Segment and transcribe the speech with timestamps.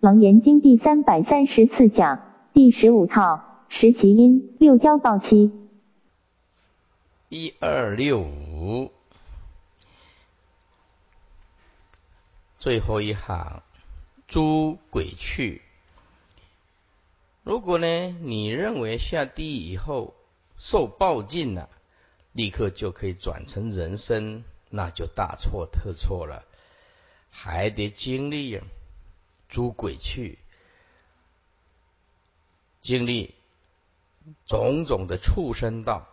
[0.00, 2.22] 楞严经第三百三十四讲
[2.54, 5.52] 第十五套十其因六交报七
[7.28, 8.90] 一二六五。
[12.56, 13.62] 最后一行
[14.26, 15.60] 诸鬼去。
[17.42, 17.86] 如果呢，
[18.22, 20.14] 你认为下地以后
[20.56, 21.68] 受报尽了，
[22.32, 26.46] 立刻就可以转成人身，那就大错特错了，
[27.28, 28.58] 还得经历
[29.50, 30.38] 诸鬼去，
[32.80, 33.34] 经历
[34.46, 36.06] 种种的畜生道，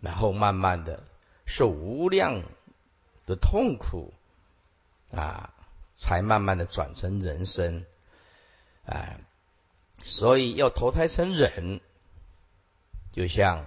[0.00, 1.04] 然后慢慢的
[1.46, 2.42] 受无量
[3.24, 4.12] 的痛苦
[5.12, 5.54] 啊，
[5.94, 7.86] 才慢慢的转成人身，
[8.84, 9.20] 啊。
[10.00, 11.80] 所以要投胎成人，
[13.12, 13.64] 就像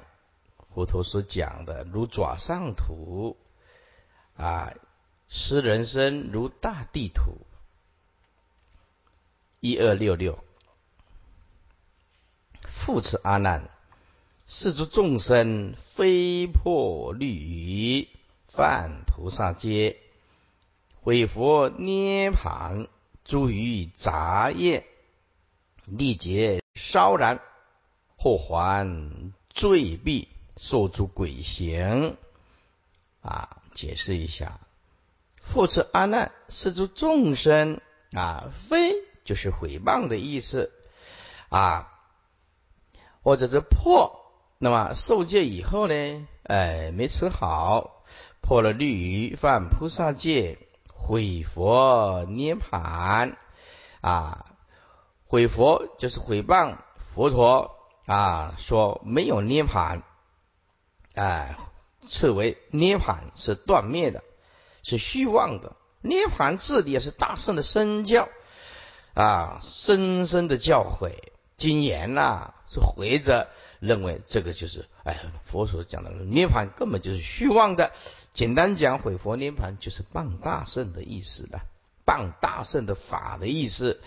[0.73, 3.37] 佛陀所讲的，如爪上土
[4.37, 4.73] 啊，
[5.29, 7.37] 施人生如大地土。
[9.61, 10.43] 一二六六，
[12.63, 13.69] 复此阿难，
[14.47, 18.09] 是诸众生非破律仪，
[18.47, 19.97] 犯菩萨戒，
[21.03, 22.87] 毁佛涅盘，
[23.23, 24.83] 诸于杂业。
[25.85, 27.39] 历劫烧然，
[28.17, 30.27] 后还罪毕，
[30.57, 32.17] 受诸鬼行。
[33.21, 34.59] 啊，解释一下，
[35.35, 37.79] 复次阿难，是诸众生
[38.11, 39.00] 啊，非
[39.31, 40.73] 就是毁谤的意思
[41.47, 41.87] 啊，
[43.23, 44.19] 或者是破。
[44.57, 48.03] 那么受戒以后呢，哎，没吃好，
[48.41, 50.57] 破了律仪，犯菩萨戒，
[50.89, 53.37] 毁佛涅盘
[54.01, 54.47] 啊。
[55.27, 57.73] 毁佛就是毁谤佛陀
[58.05, 60.03] 啊，说没有涅盘，
[61.15, 61.57] 哎，
[62.09, 64.25] 称为涅盘是断灭的，
[64.83, 65.77] 是虚妄的。
[66.01, 68.27] 涅盘字也是大圣的身教
[69.13, 71.11] 啊，深深的教诲
[71.57, 77.91] 经言呐，是回着认为这个就是哎，佛所讲的涅盘根本就是虚妄的。
[78.33, 81.61] 简单讲，毁佛涅盘就是谤大圣的意思了，
[82.05, 84.01] 谤大圣的法的意思。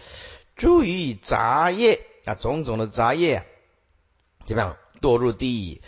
[0.56, 3.44] 诸于杂业啊，种种的杂业啊，
[4.46, 5.82] 怎么样堕入地狱？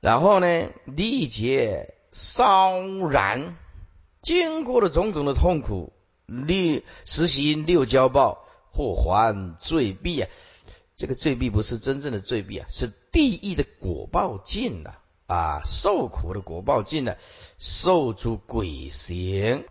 [0.00, 2.78] 然后呢，历劫烧
[3.10, 3.56] 燃，
[4.22, 5.92] 经过了种种的痛苦，
[6.30, 10.28] 六实行六交报，或还罪弊啊。
[10.96, 17.18] 这个罪弊不是真正的罪弊啊，是地狱的果报尽了啊，受苦的果报尽了，
[17.58, 19.64] 受诸鬼行。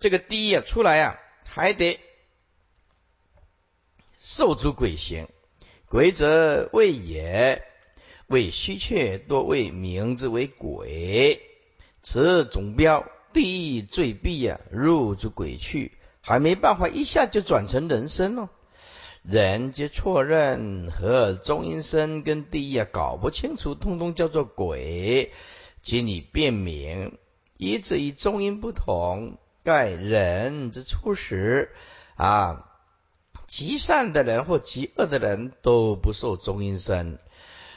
[0.00, 2.00] 这个地狱出来啊，还得。
[4.18, 5.28] 受诸鬼行，
[5.86, 7.62] 鬼则为也，
[8.26, 11.42] 为虚却，多为名之为鬼。
[12.02, 18.48] 此总标地狱罪弊呀，入诸鬼去，还没办法一下就转成人身哦。
[19.22, 25.32] 人皆错认和中阴身跟地狱啊搞不清楚，通通叫做鬼。
[25.82, 27.18] 请你辨明，
[27.58, 31.70] 一字与中阴不同，盖人之初始
[32.16, 32.70] 啊。
[33.46, 37.18] 极善的人或极恶的人都不受中阴身。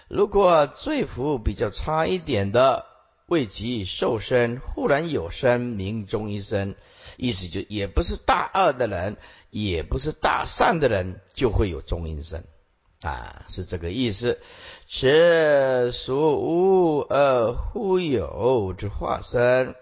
[0.08, 2.86] 如果罪福比较差一点的，
[3.28, 6.76] 未及受身，忽然有身名中阴身，
[7.18, 9.18] 意思就也不是大恶的人，
[9.50, 12.46] 也不是大善的人，就会有中阴身
[13.02, 14.40] 啊，是这个意思。
[14.88, 19.76] 此属无而忽有之化身。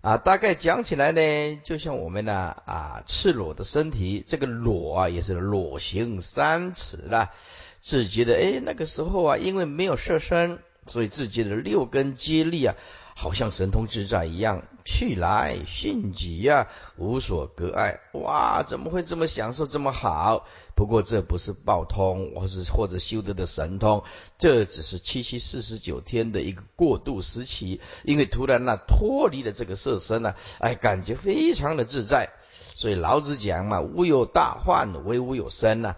[0.00, 2.32] 啊，大概讲起来呢，就像我们呢
[2.64, 7.32] 啊，赤裸的身体，这个裸啊也是裸形三尺了。
[7.80, 12.74] 自己的哎，那个时候啊，因为没有色身，所以自己的六根接力啊，
[13.14, 18.00] 好像神通自在一样，去来迅疾呀，无所隔碍。
[18.12, 20.46] 哇，怎么会这么享受这么好？
[20.74, 24.04] 不过这不是报通，或是或者修得的神通，
[24.38, 27.80] 这只是七七四十九天的一个过渡时期。
[28.04, 32.30] 因为突然呢脱离了这个色身呢，哎，感觉非常的自在。
[32.74, 35.96] 所以老子讲嘛，无有大患，唯无有身呐。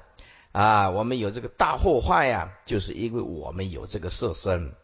[0.53, 4.75] 啊，我们有这个大祸患呀，就是因为我们有这个色身。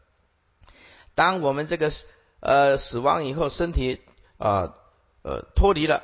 [1.14, 1.90] 当我们这个
[2.40, 4.00] 呃死亡以后，身体
[4.38, 4.75] 啊
[5.22, 6.02] 呃脱离了。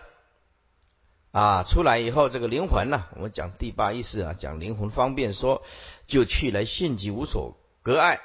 [1.33, 5.63] 啊，出来以后，这个灵魂呢，我们讲第八意识啊，讲灵魂方便说，
[6.09, 8.19] 就去来性即无所隔碍，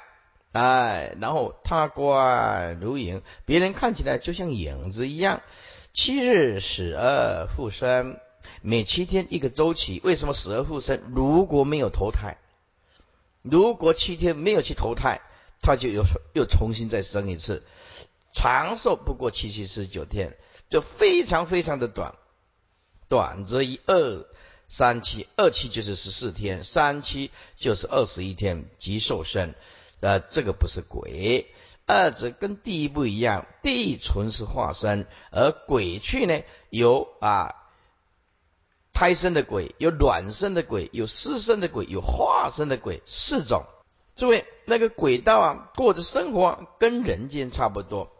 [0.50, 5.42] 哎，然后他观如影，别人看起来就像影子一样。
[5.94, 8.18] 七日死而复生，
[8.62, 10.00] 每七天一个周期。
[10.04, 11.00] 为什么死而复生？
[11.14, 12.38] 如果没有投胎，
[13.42, 15.20] 如果七天没有去投胎，
[15.60, 16.04] 他就又
[16.34, 17.64] 又重新再生一次。
[18.32, 20.36] 长寿不过七七四十九天，
[20.68, 22.14] 就非常非常的短。
[23.08, 24.26] 短则一二
[24.68, 29.54] 三七，二七就是十四天，三七就是二十一天即受生。
[30.00, 31.46] 呃，这个不是鬼，
[31.86, 37.54] 二者跟地狱不一样，地狱纯是化身，而鬼去呢有啊
[38.96, 43.66] 胎生的鬼，有卵生的鬼，有湿生的鬼，有化身的鬼，四种。
[44.14, 48.10] 诸位，那个鬼道啊，过着生活跟人间差不多。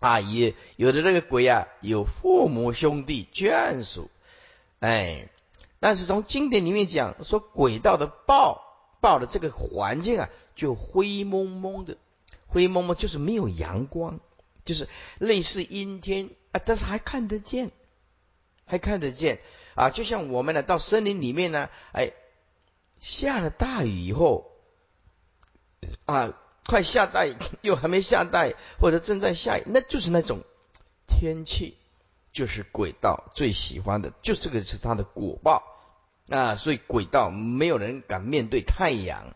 [0.00, 4.08] 啊，也有的那个鬼啊，有父母兄弟眷属，
[4.80, 5.28] 哎，
[5.78, 8.62] 但是从经典里面讲说，鬼道的报
[9.02, 11.98] 报的这个环境啊，就灰蒙蒙的，
[12.46, 14.20] 灰蒙蒙就是没有阳光，
[14.64, 17.70] 就是类似阴天啊，但是还看得见，
[18.64, 19.42] 还看得见。
[19.74, 22.12] 啊，就像我们呢到森林里面呢，哎，
[22.98, 24.50] 下了大雨以后。
[26.06, 26.32] 啊，
[26.66, 30.42] 快下大雨 又还没下大雨，或者正在下雨，那就是那种
[31.06, 31.76] 天气，
[32.32, 35.62] 就是鬼道最喜欢的，就这个是它的果报
[36.28, 36.54] 啊。
[36.56, 39.34] 所以鬼道没有人敢面对太阳，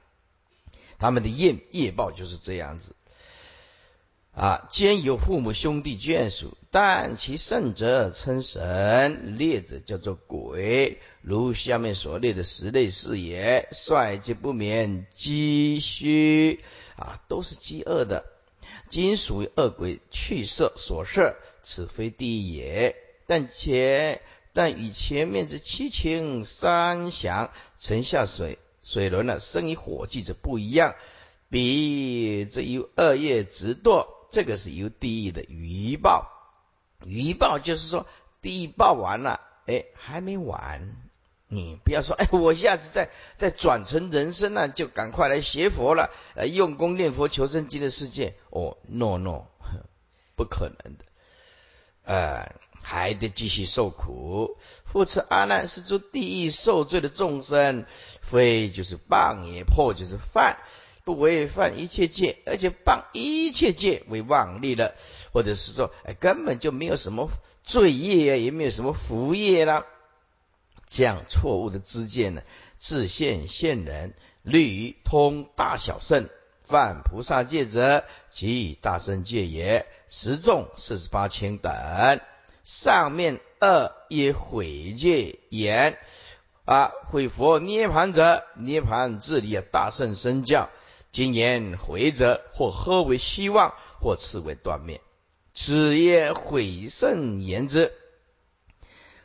[0.99, 2.95] 他们的业业报就是这样子
[4.37, 4.69] 啊。
[4.71, 10.99] 兼有父母兄弟眷属，但其圣者称神，劣者叫做鬼。
[11.23, 16.61] 如下面所列的十类是也，率皆不免积虚
[16.97, 18.25] 啊，都是饥饿的。
[18.89, 21.35] 今属于恶鬼去色所摄，
[21.65, 22.95] 此非地也。
[23.27, 24.21] 但且
[24.53, 27.51] 但与前面之七情三想
[27.81, 30.95] 沉下水水轮呢，生于火气者不一样。
[31.49, 34.07] 比这一恶业直堕，
[34.37, 36.31] 这个是由地狱的余报。
[37.07, 38.07] 余报就是说，
[38.43, 40.95] 地狱报完了，哎，还没完。
[41.49, 48.35] 你不要说，哎，我下次再再转成人生呢，就赶快来学佛了，呃，用功念佛求生极乐世界。
[48.51, 49.47] 哦，no no，
[50.37, 51.05] 不可能的，
[52.05, 54.59] 呃，还得继续受苦。
[54.85, 57.87] 复次，阿难是诸地狱受罪的众生，
[58.21, 60.59] 非就是谤也，破就是犯，
[61.07, 64.97] 不违犯一切戒，而且谤一切戒为妄力了，
[65.33, 67.31] 或者是说，哎，根本就没有什么
[67.63, 69.87] 罪业，也没有什么福业啦。
[70.89, 72.43] 这样错误的知见呢，
[72.77, 76.29] 自现现人，律通大小圣，
[76.65, 79.87] 犯菩萨戒者，即大圣戒也。
[80.09, 81.73] 十众四十八千等，
[82.65, 85.99] 上面二也毁戒言
[86.65, 90.69] 啊，毁佛涅盘者，涅盘自理大圣身教。
[91.17, 93.73] 今言毁者，或呵为希望，
[94.03, 95.01] 或赐为断灭。
[95.55, 97.91] 此也毁圣言之。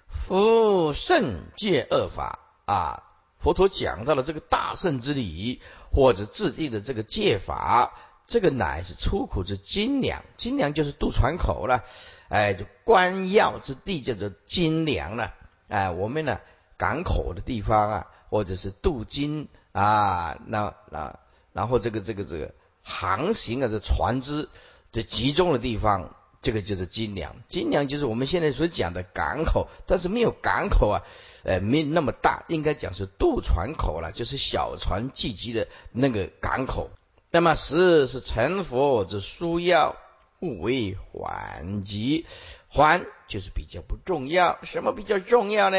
[0.08, 3.04] 夫圣戒恶法啊，
[3.40, 5.62] 佛陀讲到了这个大圣之理，
[5.92, 7.92] 或者制定的这个戒法，
[8.26, 11.84] 这个乃是出苦之精良，精良就是渡船口了，
[12.30, 15.34] 哎，就关要之地叫做精良了，
[15.68, 16.40] 哎，我们呢
[16.78, 21.20] 港口的地方啊，或者是渡金啊，那那
[21.53, 22.53] 然后这个这个这个
[22.83, 24.50] 航行啊的船只
[24.92, 26.15] 这集中的地方。
[26.44, 31.03] 这个就是金梁，金梁就是我们现在所讲的港口，但是没有港口啊，
[31.44, 36.89] 呃，没那么大，应该讲是渡船口了，就是小船聚集的那个港口。
[37.30, 39.95] 那么十是成佛之书要，
[40.39, 42.25] 勿为缓急，
[42.69, 45.77] 缓就是比较不重要，什么比较重要呢？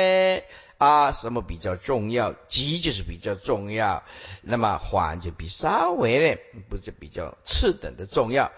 [0.83, 2.33] 啊，什么比较重要？
[2.49, 4.03] 急就是比较重要，
[4.43, 8.51] 那么缓就比稍微呢，不是比较次等的重要。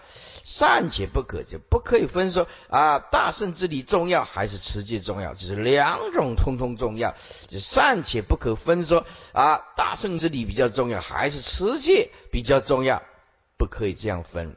[0.43, 5.35] 善且不可，就不可以分说啊，大圣之理重要还是持戒重要？
[5.35, 7.13] 就是两种通通重要。
[7.47, 13.03] 就善且不可分说啊，大圣之理比较重要还是持戒比较重要？
[13.55, 14.55] 不可以这样分。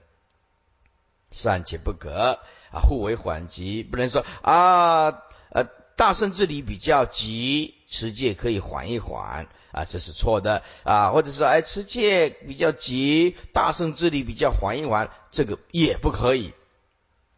[1.30, 2.40] 善且不可
[2.72, 5.68] 啊，互为缓急，不能说啊呃。
[5.98, 16.54] 大圣之理比较急，持戒可以缓一缓啊，这是错的啊，或者说哎，持戒比较急，大圣之理比较缓一缓，这个也不可以。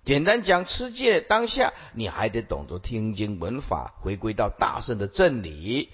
[0.04, 5.88] 简单讲，持戒当下你还得懂得听经闻法，回归到大圣的正理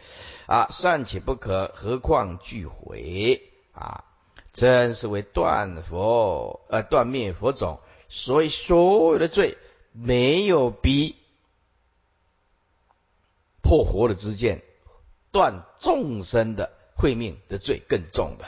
[0.46, 3.42] 啊，尚且不可，何况俱毁
[3.72, 4.02] 啊？
[4.52, 9.56] 真是为断佛呃断灭佛种，所以所有的罪
[9.92, 11.14] 没有比。
[13.66, 14.62] 破活的之见，
[15.32, 18.46] 断众生的慧命的罪更重的。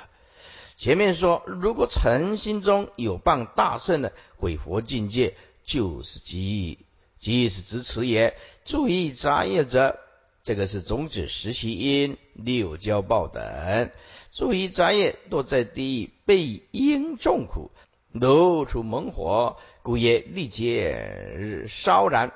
[0.77, 5.35] 前面说，如果诚心中有谤大圣的毁佛境界，
[5.65, 6.79] 就是即
[7.19, 8.37] 即是执持也。
[8.65, 9.99] 注意杂业者，
[10.45, 13.91] 这个是种子实习因六交报等。
[14.31, 17.73] 注意杂业堕在地狱，被因重苦，
[18.13, 22.33] 露出猛火，故也立劫烧燃。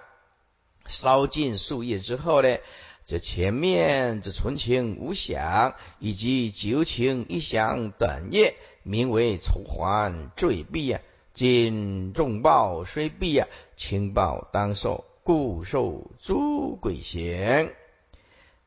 [0.86, 2.58] 烧尽树叶之后呢，
[3.04, 11.00] 这前面这纯情无想以及九情一想等业，名为愁还坠毙啊。
[11.34, 17.74] 今重报虽毕啊，轻报当受，故受诸鬼嫌。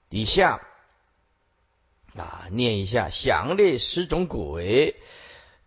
[0.09, 0.61] 底下
[2.15, 4.95] 啊，念一下：详列十种鬼，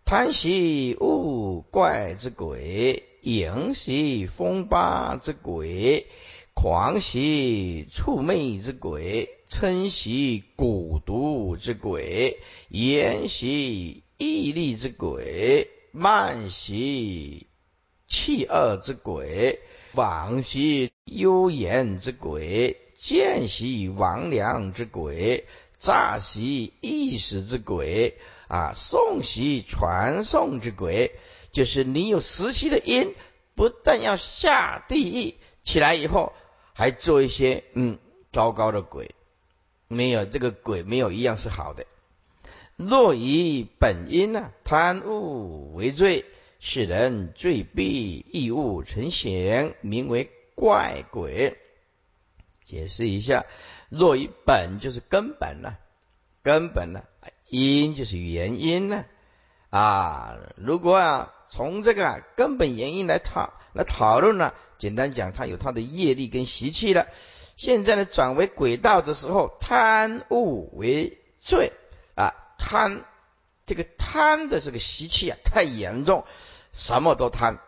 [0.03, 6.07] 贪喜恶怪之鬼，淫喜风八之鬼。
[6.61, 17.47] 狂喜触魅之鬼，嗔喜蛊毒之鬼，言喜毅力之鬼，慢喜
[18.09, 19.61] 气恶之鬼，
[19.93, 25.45] 往喜幽言之鬼，见喜亡良之鬼，
[25.77, 28.17] 诈喜意识之鬼，
[28.49, 31.13] 啊，送喜传送之鬼，
[31.53, 33.15] 就是你有实习的因，
[33.55, 36.33] 不但要下地狱，起来以后。
[36.79, 37.99] 还做一些嗯
[38.31, 39.13] 糟糕的鬼，
[39.89, 41.85] 没有这个鬼没有一样是好的。
[42.77, 46.23] 若以本因呢贪物为罪，
[46.61, 51.57] 使人罪必异物成形，名为怪鬼。
[52.63, 53.45] 解释一下，
[53.89, 55.75] 若以本就是根本呢，
[56.43, 57.03] 根本呢，
[57.49, 59.03] 因就是原因呢
[59.69, 60.37] 啊。
[60.55, 64.53] 如果啊从这个根本原因来套来讨论呢？
[64.77, 67.07] 简单讲，他有他的业力跟习气了。
[67.57, 71.73] 现在呢，转为轨道的时候，贪物为罪
[72.15, 72.33] 啊！
[72.57, 73.03] 贪
[73.65, 76.23] 这个贪的这个习气啊，太严重，
[76.71, 77.59] 什么都贪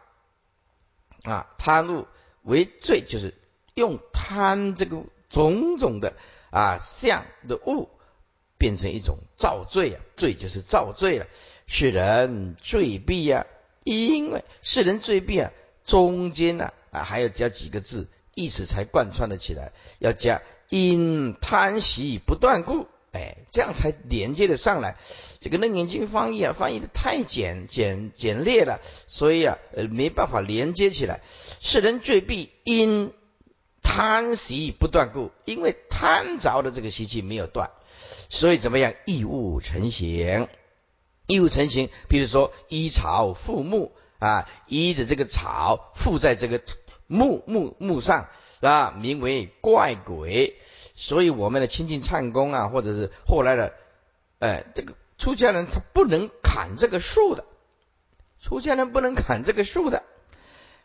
[1.24, 1.48] 啊！
[1.58, 2.08] 贪物
[2.43, 3.34] 为罪，就是
[3.74, 6.13] 用贪这个种种的
[6.50, 7.89] 啊相的物，
[8.58, 10.00] 变成一种造罪啊！
[10.15, 11.27] 罪就是造罪了，
[11.67, 13.46] 是人罪必呀！
[13.84, 15.51] 因为是人罪必啊，
[15.92, 16.72] 中间呢。
[16.92, 19.72] 啊，还要加几个字，意思才贯穿了起来。
[20.00, 24.98] 要加因贪喜不断故，哎，这样才连接的上来。
[25.40, 31.22] 这个楞严经翻译啊，翻译的太简简简略了，所以啊，呃，没办法连接起来。
[31.62, 33.14] 世人罪必因
[33.82, 37.72] 贪喜不断故，因为贪着的这个习气没有断，
[38.30, 38.94] 所以怎么样？
[39.06, 40.50] 异物成形，
[41.28, 41.90] 异物成形。
[42.10, 46.62] 比如说依草覆木啊，依的这个草附在这个。
[47.13, 48.30] 木木木上
[48.62, 50.56] 啊，名为怪鬼，
[50.96, 53.74] 所以我们的亲近唱功啊，或者是后来的，
[54.40, 57.44] 哎，这个出家人他不能砍这个树的，
[58.40, 60.04] 出家人不能砍这个树的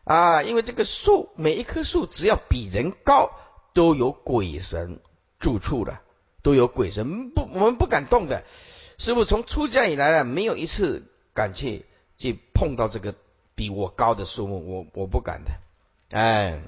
[0.03, 3.31] 啊，因为这个树每一棵树只要比人高，
[3.73, 4.99] 都有鬼神
[5.39, 6.01] 住处的，
[6.43, 8.43] 都有鬼神不，我们不敢动的。
[8.99, 13.15] 师傅从出家以来呢，没有一次敢去去碰到这个
[13.57, 15.51] 比我高的树木，我我不敢的。
[16.11, 16.63] 哎，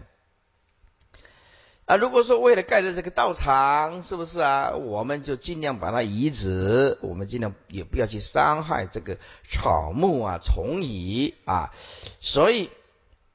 [1.85, 4.73] 啊，如果说为了盖的这个道场，是不是啊？
[4.73, 9.18] 我们就尽量把它移植，我们尽量也不要去伤害这个
[9.49, 11.73] 草木啊、虫蚁啊。
[12.21, 12.71] 所以，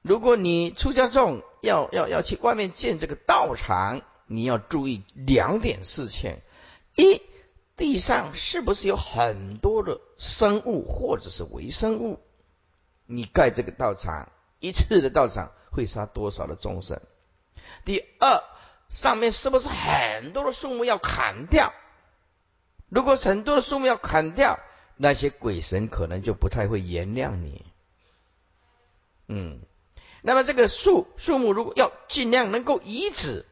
[0.02, 6.40] 如果你出家众要要要去外面建这个道场，你要注意两点事情：
[6.96, 7.22] 一，
[7.78, 12.20] 地上是不是有很多的生物或者是微生物？
[13.14, 15.52] 你盖这个道场一次的道场。
[15.76, 17.02] 会杀多少的众生？
[17.84, 18.44] 第二，
[18.90, 21.74] 上面是不是很多的树木要砍掉？
[22.90, 24.60] 如果很多的树木要砍掉，
[24.98, 27.66] 那些鬼神可能就不太会原谅你。
[29.28, 29.62] 嗯，
[30.22, 33.48] 那么这个树树木如果要尽量能够移植，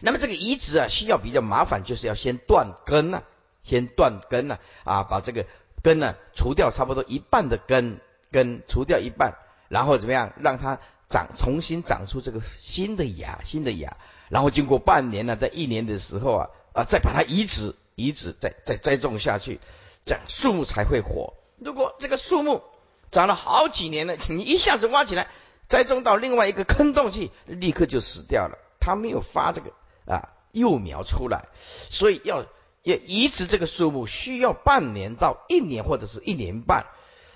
[0.00, 3.24] 那么这个移植啊需要比较麻烦，就是要先断根啊，
[3.62, 5.44] 先断根啊，啊，把这个
[5.82, 8.00] 根呢除掉差不多一半的根，
[8.30, 9.34] 根除掉一半，
[9.68, 10.78] 然后怎么样让它。
[11.12, 13.96] 长重新长出这个新的芽，新的芽，
[14.28, 19.58] 然后经过半年呢，在一年的时候啊啊，再把它移植，移植，再再栽种下去，
[20.04, 21.34] 这样树木才会活。
[21.58, 22.62] 如果这个树木
[23.10, 25.26] 长了好几年了，你一下子挖起来，
[25.66, 28.56] 栽种到另外一个坑洞去，立刻就死掉了。
[28.78, 29.72] 它没有发这个
[30.06, 31.48] 啊幼苗出来，
[31.90, 32.46] 所以要
[32.84, 36.86] 要移植这个树木，需要半年到一年或者是一年半。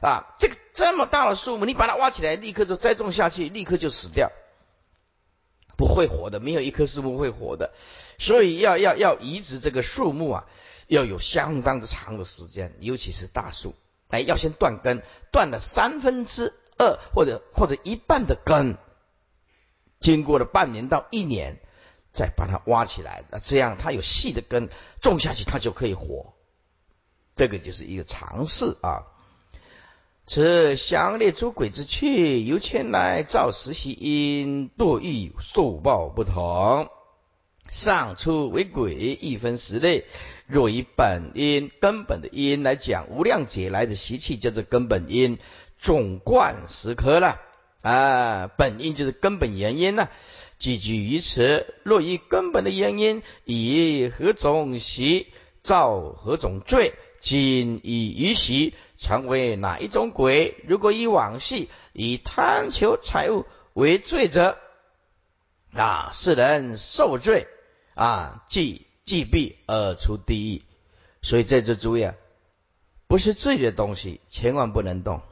[0.05, 4.31] 啊，这个这么大的树木，你把它挖起来，立刻就栽种下去，立刻就死掉，
[5.79, 7.73] 不会活的，没有一棵树木会活的。
[8.19, 10.47] 所以要要要移植这个树木啊，
[10.89, 13.75] 要有相当的长的时间，尤其是大树，
[14.11, 18.77] 哎，要先断根，断了三分之二或者或者一半的根，
[20.01, 21.63] 经过了半年到一年，
[22.13, 24.69] 再把它挖起来，那这样它有细的根，
[25.01, 26.35] 种下去它就可以活。
[27.35, 29.07] 这个就是一个尝试啊。
[30.27, 36.89] 此详列诸鬼之趣，由前来造实习因，堕欲受报不同。
[37.69, 40.07] 上出为鬼，一分十类。
[40.47, 45.39] 若以本因根本的因来讲，无量劫来的习气叫做根本因，
[45.79, 47.43] 总贯十科了
[47.83, 48.51] 啊。
[48.57, 50.09] 本因就是根本原因呢，
[50.59, 51.67] 寄居于此。
[51.83, 55.27] 若以根本的原因，以何种习
[55.63, 56.95] 造何种罪？
[57.25, 60.63] 今以于习成为哪一种鬼？
[60.69, 64.59] 如果以往昔以贪求财物为罪者，
[65.73, 67.49] 啊，世人受罪
[67.95, 70.63] 啊，即即毙而出地狱。
[71.23, 72.15] 所以在这注意啊，
[73.07, 75.23] 不是自己的东西，千万不能动。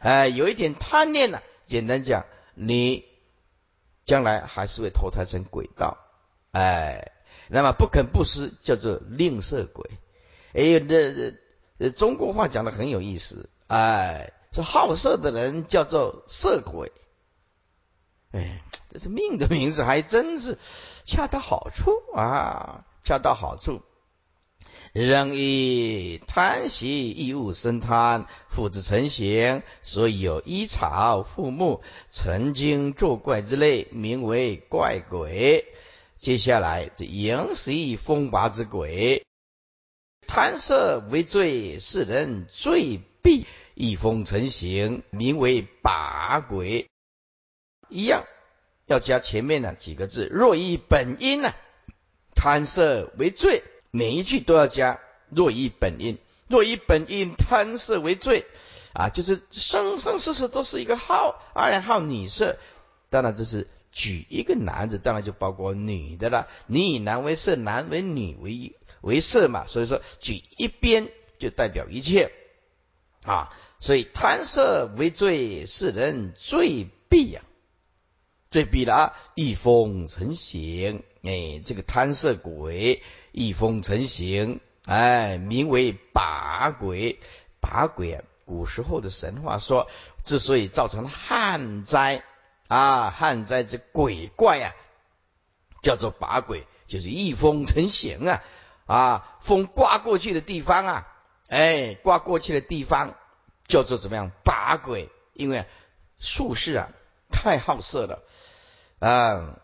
[0.00, 3.06] 哎，有一点贪念呢，简单讲，你
[4.04, 5.96] 将来还是会投胎成鬼道。
[6.52, 7.12] 哎，
[7.48, 9.88] 那么不肯布施，叫做吝啬鬼。
[10.54, 11.34] 哎，这
[11.78, 16.92] 这中国话讲的很有意思，哎，说好色的人叫做色鬼，
[18.30, 20.56] 哎，这是命的名字，还真是
[21.04, 23.82] 恰到好处啊，恰到好处。
[24.92, 31.82] 人以贪喜异物生贪，复之成形，所以有依草附木、
[32.12, 35.66] 成精作怪之类，名为怪鬼。
[36.18, 39.26] 接下来这迎习风拔之鬼。
[40.26, 46.88] 贪色为罪，世人罪必一风成形，名为把鬼。
[47.88, 48.24] 一样
[48.86, 50.26] 要加前面的几个字。
[50.30, 51.54] 若以本因呢，
[52.34, 55.00] 贪色为罪，每一句都要加。
[55.30, 58.46] 若以本因，若以本因贪色为罪
[58.92, 62.56] 啊，就是生生世世都是一个好爱好女色。
[63.10, 66.46] 当然这是举一个男子，当然就包括女的了。
[66.66, 68.76] 你以男为色，男为女为一。
[69.04, 71.08] 为色嘛，所以说举一边
[71.38, 72.32] 就代表一切
[73.24, 77.42] 啊，所以贪色为罪，世人罪必呀，
[78.50, 87.18] 罪必了啊，一风成形，哎，这个贪色鬼一风成形，哎，名为拔鬼，
[87.60, 89.88] 拔鬼啊，古时候的神话说，
[90.24, 92.22] 之所以造成旱灾
[92.68, 94.74] 啊，旱灾之鬼怪啊，
[95.82, 98.42] 叫做拔鬼，就是一风成形啊。
[98.86, 101.08] 啊，风刮过去的地方啊，
[101.48, 103.14] 哎，刮过去的地方
[103.66, 104.30] 叫做怎么样？
[104.44, 105.66] 把鬼，因为
[106.18, 106.88] 术士啊
[107.30, 108.22] 太好色了
[108.98, 109.58] 啊，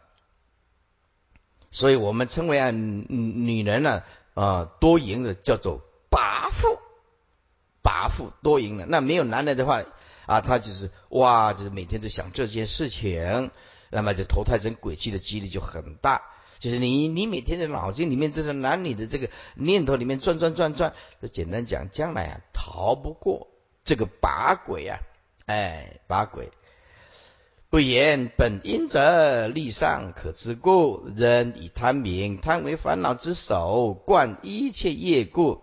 [1.71, 4.03] 所以我们称为啊女人呢
[4.35, 5.81] 啊多淫的叫做
[6.11, 6.79] 跋妇，
[7.83, 8.87] 跋妇多淫的。
[8.87, 9.83] 那没有男人的话
[10.27, 13.51] 啊，他就是哇，就是每天都想这件事情，
[13.91, 16.23] 那么就投胎成鬼气的几率就很大。
[16.61, 23.49] 就是你，你每天的脑筋里面这个男女的这个念头里面转转转转，这简单讲，将来啊逃不过
[23.83, 25.01] 这个把鬼啊，
[25.47, 26.51] 哎，把鬼
[27.71, 31.09] 不言本因者，利上可知故。
[31.17, 35.63] 人以贪名，贪为烦恼之首，贯一切业故。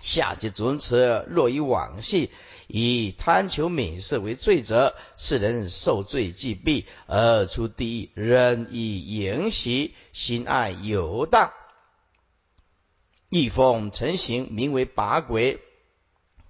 [0.00, 2.30] 下即尊此，若以往昔。
[2.66, 8.24] 以贪求美色为罪者，世人受罪既毙而出地狱。
[8.24, 11.52] 仍以淫习心爱游荡，
[13.28, 15.60] 一风成形，名为拔鬼。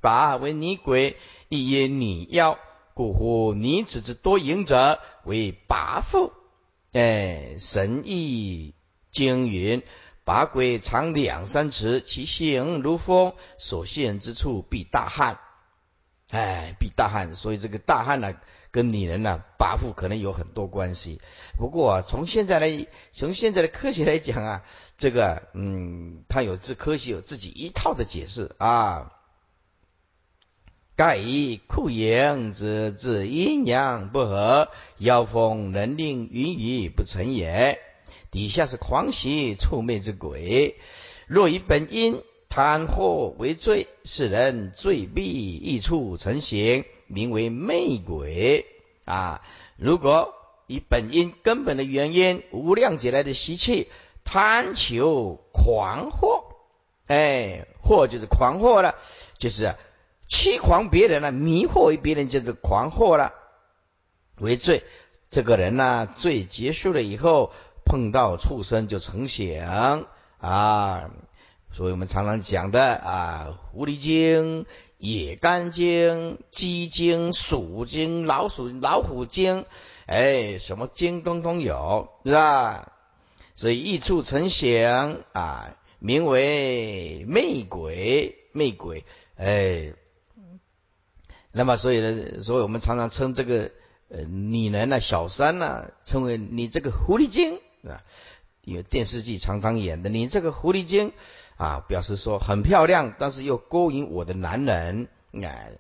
[0.00, 1.16] 拔为女鬼，
[1.48, 2.59] 亦曰女妖，
[2.92, 6.33] 故乎女子之多淫者为拔妇。
[6.92, 8.74] 哎，神意
[9.11, 9.83] 经云：
[10.24, 15.40] 拔鬼长两三尺，其形如风，所现之处必大旱。
[16.35, 18.35] 哎，比大汉，所以这个大汉呢，
[18.73, 21.20] 跟女人呢，跋扈可能有很多关系。
[21.57, 24.64] 不过从现在来，从现在的科学来讲啊，
[24.99, 29.12] 这个嗯，他有自科学有自己一套的解释啊。
[30.97, 34.68] 盖以酷阳之之阴阳不和，
[34.99, 37.79] 妖风能令云雨不成也。
[38.33, 40.81] 底下是狂喜臭魅之鬼，
[41.29, 42.20] 若以本因。
[42.55, 45.25] 贪惑为罪，世人罪必
[45.57, 48.64] 一处成形，名为魅鬼
[49.05, 49.43] 啊！
[49.77, 50.33] 如果
[50.69, 53.88] 以本因根本的原因，无量劫来的习气，
[54.23, 56.45] 贪求狂惑，
[57.09, 58.95] 哎，惑就是狂惑了，
[59.37, 59.75] 就是
[60.29, 63.35] 欺狂别人了，迷惑于别人就是狂惑了，
[64.38, 64.85] 为罪。
[65.29, 67.53] 这个人呢，罪结束了以后，
[67.85, 69.61] 碰到畜生就成形
[70.38, 71.11] 啊。
[71.77, 74.65] 所以我们常常讲的啊，狐狸精、
[74.97, 79.65] 野干精、鸡精、鼠精、老鼠、老虎精，
[80.07, 82.93] 哎，什么精通通有，是吧？
[83.57, 89.05] 所以一处成形啊，名为魅鬼，魅鬼，
[89.37, 89.95] 哎，
[91.51, 93.73] 那么所以呢，所以我们常常称这个
[94.11, 97.99] 呃女人呢、小三呢，称为你这个狐狸精啊。
[98.64, 101.12] 因为电视剧常常演的，你这个狐狸精
[101.57, 105.09] 啊，表示说很漂亮，但是又勾引我的男人。
[105.33, 105.72] 哎，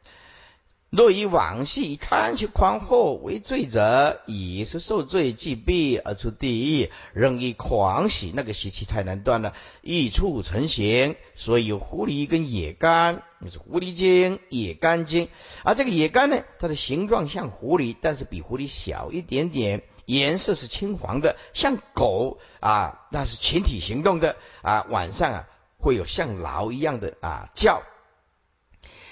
[0.90, 11.16] 若以往昔贪求狂惑为罪者，已是受罪，既毙而出地狱，仍以狂喜，那个习气太难断了，易处成形。
[11.34, 15.28] 所以有狐狸跟野干，那是狐狸精、野干精。
[15.64, 19.82] 而这个野干呢，它的形状像狐狸，但是比狐狸小一点点。
[20.06, 24.86] 颜色是青黄的，像狗啊，那是群体行动的啊。
[24.90, 27.82] 晚上啊，会有像狼一样的啊叫。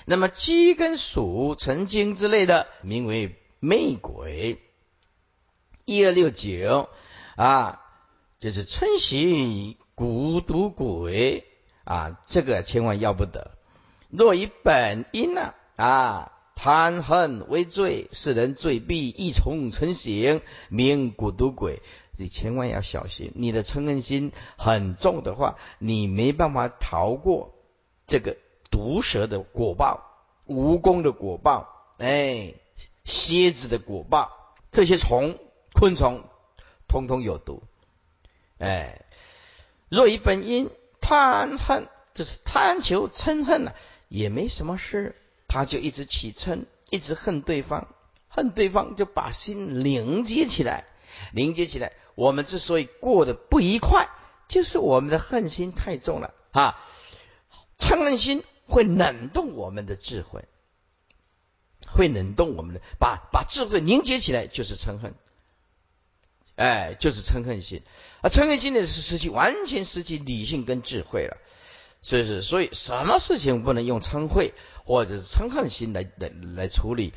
[0.05, 4.61] 那么鸡跟鼠成精之类的，名为魅鬼。
[5.85, 6.89] 一二六九
[7.37, 7.81] 啊，
[8.39, 11.47] 就是称喜蛊毒鬼
[11.85, 13.53] 啊，这个千万要不得。
[14.09, 16.32] 若以本因呢啊。
[16.63, 21.83] 贪恨为罪，世人罪必一从成形，名蛊毒鬼。
[22.17, 27.53] 你千万要小心，你的嗔恨心很重的话，你没办法逃过
[28.07, 28.37] 这个
[28.71, 30.05] 毒蛇的果报、
[30.47, 32.55] 蜈蚣的果报、哎，
[33.05, 34.31] 蝎子的果报，
[34.71, 35.41] 这些虫、
[35.73, 36.23] 昆虫
[36.87, 37.65] 通通有毒。
[38.59, 39.05] 哎，
[39.89, 40.71] 若以本因
[41.01, 43.73] 贪恨，就是贪求嗔恨呢，
[44.09, 45.17] 也没什么事。
[45.53, 47.89] 他就一直起嗔，一直恨对方，
[48.27, 50.87] 恨对方就把心凝结起来，
[51.35, 51.93] 凝结起来。
[52.15, 54.09] 我们之所以过得不愉快，
[54.49, 56.83] 就是我们的恨心太重了啊！
[57.79, 60.47] 嗔恨心会冷冻我们的智慧，
[61.87, 65.15] 会冷冻我们的，把把智慧凝结起来，就是嗔恨，
[66.57, 67.83] 哎，就是嗔恨心。
[68.23, 71.37] 而嗔恨心呢，是失去完全失去理性跟智慧了。
[72.05, 74.51] 所以是，所以什么事情不能用嗔恚
[74.85, 77.13] 或者是嗔恨心来来来处理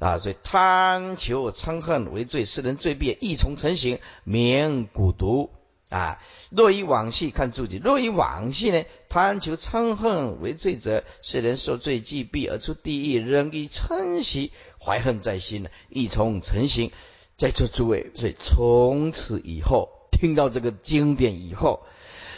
[0.00, 0.18] 啊？
[0.18, 5.50] 所以贪求嗔恨为罪，世人罪变，一从成形，名蛊毒
[5.88, 6.18] 啊。
[6.50, 14.50] 若以往昔看注解，若以往昔呢，贪求嗔恨为罪者，世人受罪，既毙而出地狱，仍以嗔习
[14.84, 16.90] 怀恨在心，一从成形。
[17.36, 21.86] 在座诸位，所以从此以后听到这个经典以后。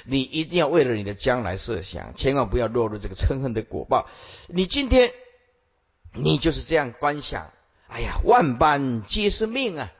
[0.08, 4.06] 你一定要为了你的将来设想，千万不要落入这个嗔恨的果报。
[4.48, 5.12] 你今天
[6.12, 7.50] 你就是这样观想，
[7.88, 9.90] 哎呀，万般皆是命啊，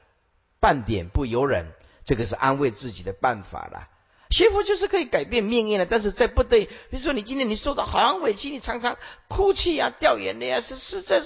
[0.61, 1.67] 半点不由人，
[2.05, 3.89] 这个是安慰自己的办法了。
[4.31, 8.97] 学佛就是可以改变命运的，但是在不对，比如说你今天你受到很委屈，你常常
[9.29, 11.23] 哭泣啊，掉眼泪啊，是是这，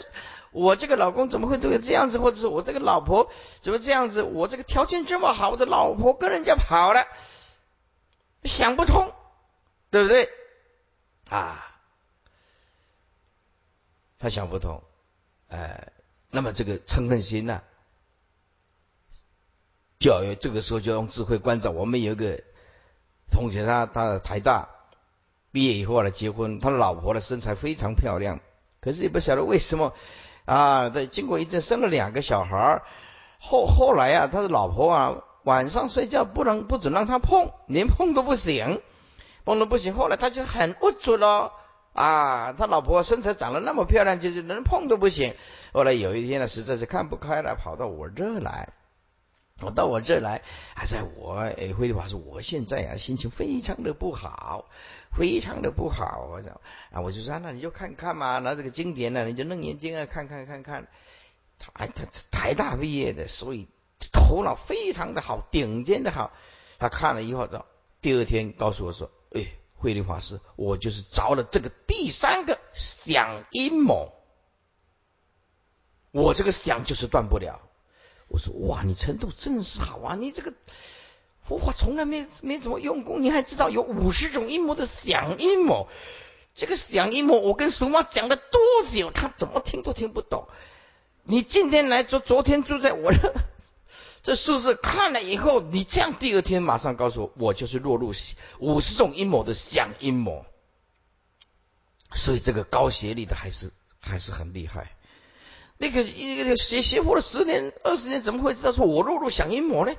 [0.52, 7.06] 我这个老公怎么会对我这样子，或者是我这个老婆怎么这样子，我这个条件这么好，我的老婆跟人家跑了。
[8.44, 9.12] 想不通，
[9.90, 10.28] 对不对？
[11.28, 11.76] 啊，
[14.18, 14.82] 他想不通，
[15.48, 15.92] 哎，
[16.30, 17.62] 那么这个嗔恨心呢，
[19.98, 21.70] 教育这个时候就用智慧关照。
[21.70, 22.42] 我们有一个
[23.30, 24.70] 同学，他他台大
[25.52, 28.40] 毕业以后来结婚，他老婆的身材非常漂亮，
[28.80, 29.94] 可是也不晓得为什么
[30.46, 32.82] 啊，在经过一阵生了两个小孩
[33.38, 35.24] 后后来啊，他的老婆啊。
[35.44, 38.82] 晚上睡觉不能不准让他碰，连碰都不行，
[39.44, 39.94] 碰都不行。
[39.94, 41.52] 后来他就很不准了
[41.94, 42.52] 啊！
[42.52, 45.34] 他老婆身材长得那么漂亮，就是连碰都不行。
[45.72, 48.68] 后来有一天呢，实在是看不开了，跑到我这来，
[49.60, 50.42] 我到我这来，
[50.74, 54.66] 还在我哎，慧利法说，我现在啊心情非常的不好，
[55.16, 56.28] 非常的不好。
[56.30, 56.60] 我讲
[56.92, 60.86] 啊，我就说那你就看看嘛，拿这个经典呢，你就弄眼睛啊，看看看看。
[61.58, 63.68] 他他台大毕业的，所以。
[64.30, 66.30] 头脑非常的好，顶尖的好。
[66.78, 67.66] 他看了以后，后
[68.00, 74.12] 第二天告诉我说：“哎，慧律法师，我就是着了这个第三个想阴谋，
[76.12, 77.60] 我这个想就是断不了。”
[78.30, 80.14] 我说：“哇，你程度真是好啊！
[80.14, 80.54] 你这个
[81.42, 85.88] 佛法从来没没怎么用功，你还知道有五十种阴谋的想阴谋。
[86.54, 88.60] 这个想阴谋，我跟鼠妈讲了多
[88.92, 90.46] 久，他怎么听都听不懂。
[91.24, 93.34] 你今天来昨昨天住在我这。”
[94.30, 98.14] 这数字看了以后，你这样第二天马上告诉我，我就是落入
[98.60, 100.46] 五十种阴谋的想阴谋。
[102.12, 104.92] 所以这个高学历的还是还是很厉害。
[105.78, 109.92] 那个一个学学佛了十年二十年，怎么会知道说我落入想阴谋呢？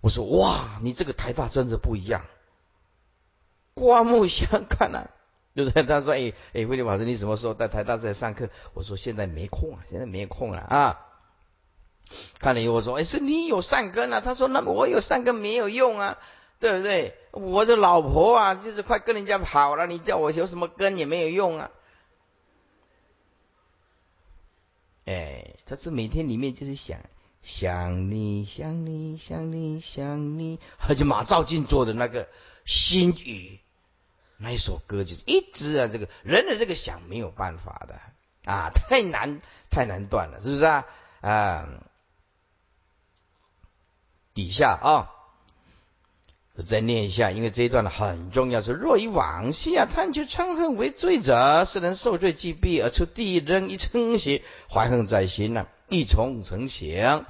[0.00, 2.24] 我说哇，你这个台大真的不一样，
[3.74, 5.10] 刮目相看啊！
[5.56, 8.48] 就是他说哎哎，威廉老师，你什么时候在台大在上课？
[8.74, 11.04] 我说现在没空啊，现在没空了啊。
[12.38, 16.18] 看了以后说：“哎，是你有善根啊？”他说：“那我有善根没有用啊，
[16.60, 17.14] 对不对？
[17.32, 21.70] 我的老婆啊，就是快跟人家跑了，你叫我有什么根也没有用啊。”
[25.06, 26.98] 哎，他是每天里面就是想
[27.42, 32.28] 想你想你想你想你，而且马兆进做的那个
[32.66, 33.60] 心语
[34.36, 37.98] 那一首歌，就是一直啊，这个人的这个想没有办法的
[38.44, 39.40] 啊，太难
[39.70, 40.84] 太难断了，是不是啊？
[41.20, 41.68] 啊，
[44.38, 45.10] 底下啊。
[46.64, 48.62] 再念一下，因为这一段呢很重要。
[48.62, 57.24] 是若以往昔啊贪求嗔恨为罪者，是能受罪既毙而出地狱，仍一嗔邪怀恨在心呢，一从成形，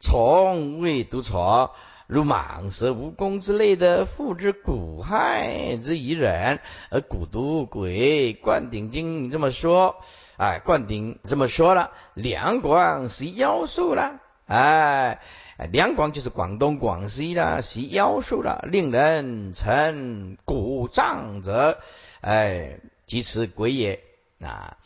[0.00, 1.74] 从未独错，
[2.06, 9.96] 如蟒蛇、蜈蚣之类的，复之蛊害之以人，而蛊毒鬼灌顶经这么说，
[10.38, 15.20] 哎，灌顶这么说了，两广是妖术了，哎。
[15.60, 21.78] 哎两广就是广东、广西啦，习妖术啦，令人成鼓胀者，
[22.22, 24.02] 哎，即此鬼也
[24.40, 24.78] 啊。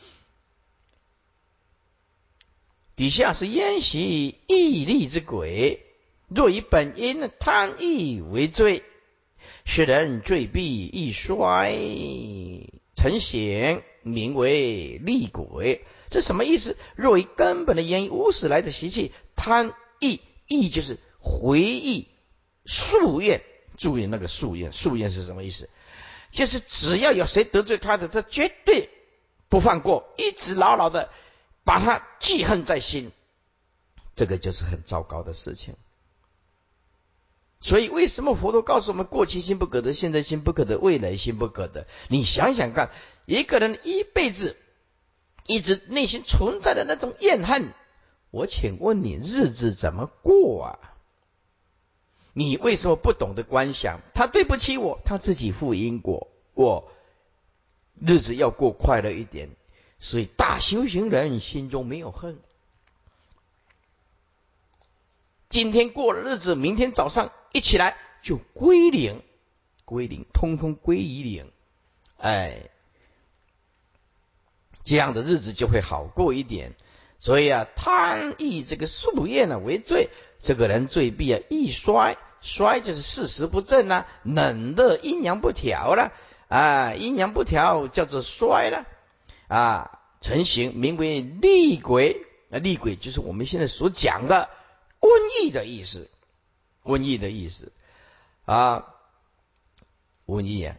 [2.97, 5.87] 底下是焉习毅力之鬼，
[6.27, 8.83] 若以本因贪意为罪，
[9.65, 11.73] 使人罪必易衰
[12.97, 15.85] 成形，名为厉鬼。
[16.09, 16.77] 这什么意思？
[16.97, 20.21] 若以根本的原因，无始来的习气，贪意。
[20.47, 22.09] 意就是回忆
[22.67, 23.43] 夙愿，
[23.77, 25.69] 注意那个夙愿，夙愿是什么意思？
[26.31, 28.91] 就是只要有谁得罪他的，他绝对
[29.49, 31.11] 不放过，一直牢牢的
[31.63, 33.13] 把他记恨在心，
[34.17, 35.77] 这个就是很糟糕的事情。
[37.61, 41.87] 所以为什么佛陀告诉我们，过去心不可得，现在心不可得，未来心不可得？
[42.09, 42.91] 你想想看，
[43.27, 44.57] 一个人一辈子
[45.47, 47.73] 一直内心存在的那种怨恨。
[48.35, 50.79] 我请问你日子怎么过啊？
[52.33, 54.01] 你为什么不懂得观想？
[54.13, 56.27] 他对不起我，他自己负因果。
[56.55, 56.91] 我
[58.01, 59.51] 日子要过快乐一点，
[60.01, 62.41] 所以大修行人心中没有恨。
[65.49, 69.23] 今天过了日子，明天早上一起来就归零，
[69.85, 71.53] 归零，通通归于零。
[72.17, 72.69] 哎，
[74.83, 76.75] 这样的日子就会好过一点。
[77.25, 80.11] 所以啊，贪意这个夙业呢为罪，
[80.41, 86.13] 这个人罪必啊易衰，衰就是事实不正啊，冷热阴阳不调了
[86.49, 88.85] 啊，阴阳不调叫做衰了
[89.49, 94.51] 啊，成形名为厉鬼啊，厉鬼就是我们现在所讲的
[95.01, 95.09] 瘟
[95.41, 96.11] 疫的意思，
[96.83, 97.73] 瘟疫的意思。
[98.45, 98.85] 啊，
[100.27, 100.77] 瘟疫啊，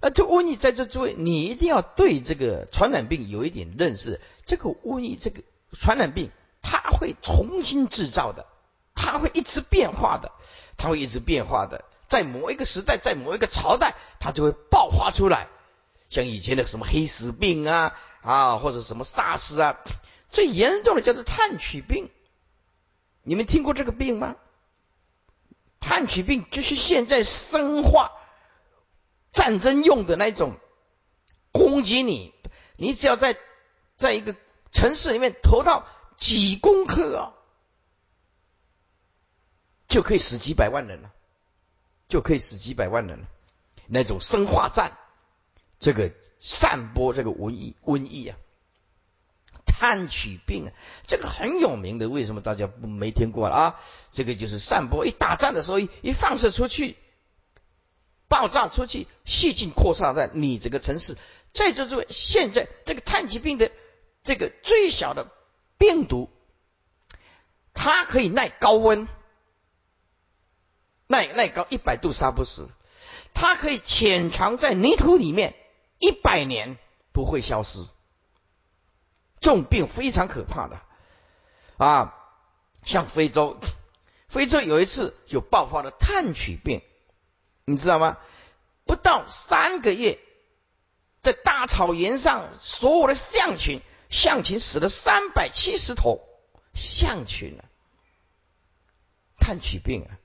[0.00, 4.20] 那这瘟疫在这诸位，你一定要对这个传染病有一点认识。
[4.44, 6.30] 这个瘟疫，这个传染病，
[6.62, 8.46] 它会重新制造的，
[8.94, 10.30] 它会一直变化的，
[10.76, 15.48] 它会一直变化的，在某一个时代，在某一个朝代，它就会爆发出来。
[16.10, 19.78] 像以前的什么黑死病啊啊，或者什么沙士啊，
[20.30, 22.08] 最严重的叫做炭疽病。
[23.24, 24.36] 你们听过这个病吗？
[25.80, 28.12] 炭疽病就是现在生化
[29.32, 30.56] 战争用的那种
[31.52, 32.32] 攻击你，
[32.76, 33.36] 你只要在。
[33.96, 34.36] 在一个
[34.70, 35.84] 城市里面投到
[36.16, 37.34] 几公克啊，
[39.88, 41.10] 就可以死几百万人了，
[42.08, 43.26] 就可以死几百万人了。
[43.88, 44.96] 那种生化战，
[45.80, 48.38] 这个散播这个瘟疫，瘟疫啊，
[49.66, 50.70] 炭疽病啊，
[51.04, 52.08] 这个很有名的。
[52.08, 53.80] 为什么大家没听过啊？
[54.12, 56.96] 这个就是散播，一打仗的时候，一放射出去，
[58.28, 61.16] 爆炸出去，细菌扩散在你这个城市。
[61.52, 63.70] 再就是现在这个炭疽病的。
[64.24, 65.28] 这个最小的
[65.78, 66.28] 病毒，
[67.72, 69.08] 它可以耐高温，
[71.06, 72.68] 耐耐高一百度杀不死，
[73.32, 75.54] 它可以潜藏在泥土里面
[75.98, 76.76] 一百年
[77.12, 77.86] 不会消失。
[79.40, 80.78] 这种病非常可怕的
[81.78, 82.14] 啊！
[82.84, 83.56] 像非洲，
[84.28, 86.82] 非洲有一次就爆发了炭疽病，
[87.68, 88.16] 你知道吗？
[88.86, 90.18] 不到三个月，
[91.22, 93.82] 在大草原上所有的象群。
[94.10, 96.26] 象群死了三百七十头
[96.72, 97.68] 象群啊，
[99.38, 100.16] 炭疽病啊，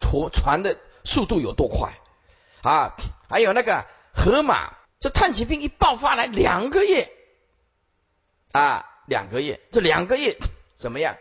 [0.00, 1.92] 传传的速度有多快
[2.62, 2.96] 啊？
[3.28, 7.12] 还有那个河马，这炭疽病一爆发来两个月
[8.52, 10.38] 啊，两个月，这两个月
[10.74, 11.18] 怎么样？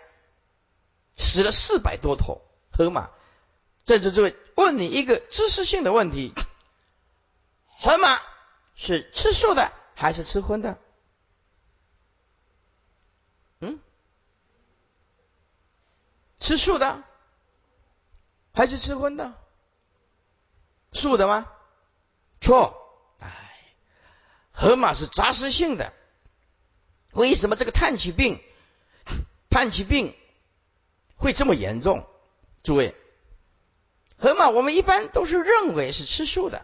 [1.17, 3.10] 死了四百多头河马。
[3.84, 6.34] 在这这位问你一个知识性的问题：
[7.67, 8.21] 河马
[8.76, 10.78] 是吃素的还是吃荤的？
[13.60, 13.80] 嗯，
[16.39, 17.04] 吃素的
[18.54, 19.34] 还是吃荤的？
[20.93, 21.52] 素的吗？
[22.39, 23.30] 错，哎，
[24.52, 25.93] 河马是杂食性的，
[27.12, 28.41] 为什么这个炭疽病，
[29.50, 30.15] 炭疽病
[31.15, 32.08] 会这么严重？
[32.63, 32.95] 诸位，
[34.22, 36.64] 河马我们一般都是认为是吃素的，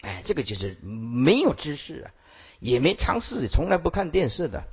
[0.00, 2.10] 哎，这个就是没有知识啊，
[2.58, 4.64] 也没尝试，从来不看电视的，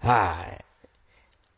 [0.00, 0.62] 哎，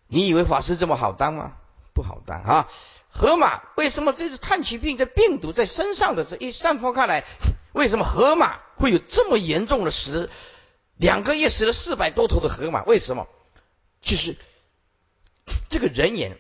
[0.07, 1.55] 你以为法师这么好当吗？
[1.93, 2.69] 不好当啊！
[3.11, 4.97] 河马为什么这是炭疽病？
[4.97, 7.25] 这病毒在身上的时候一散发开来，
[7.73, 10.31] 为什么河马会有这么严重的死？
[10.97, 13.27] 两个月死了四百多头的河马，为什么？
[14.01, 14.37] 就是
[15.69, 16.39] 这个人眼，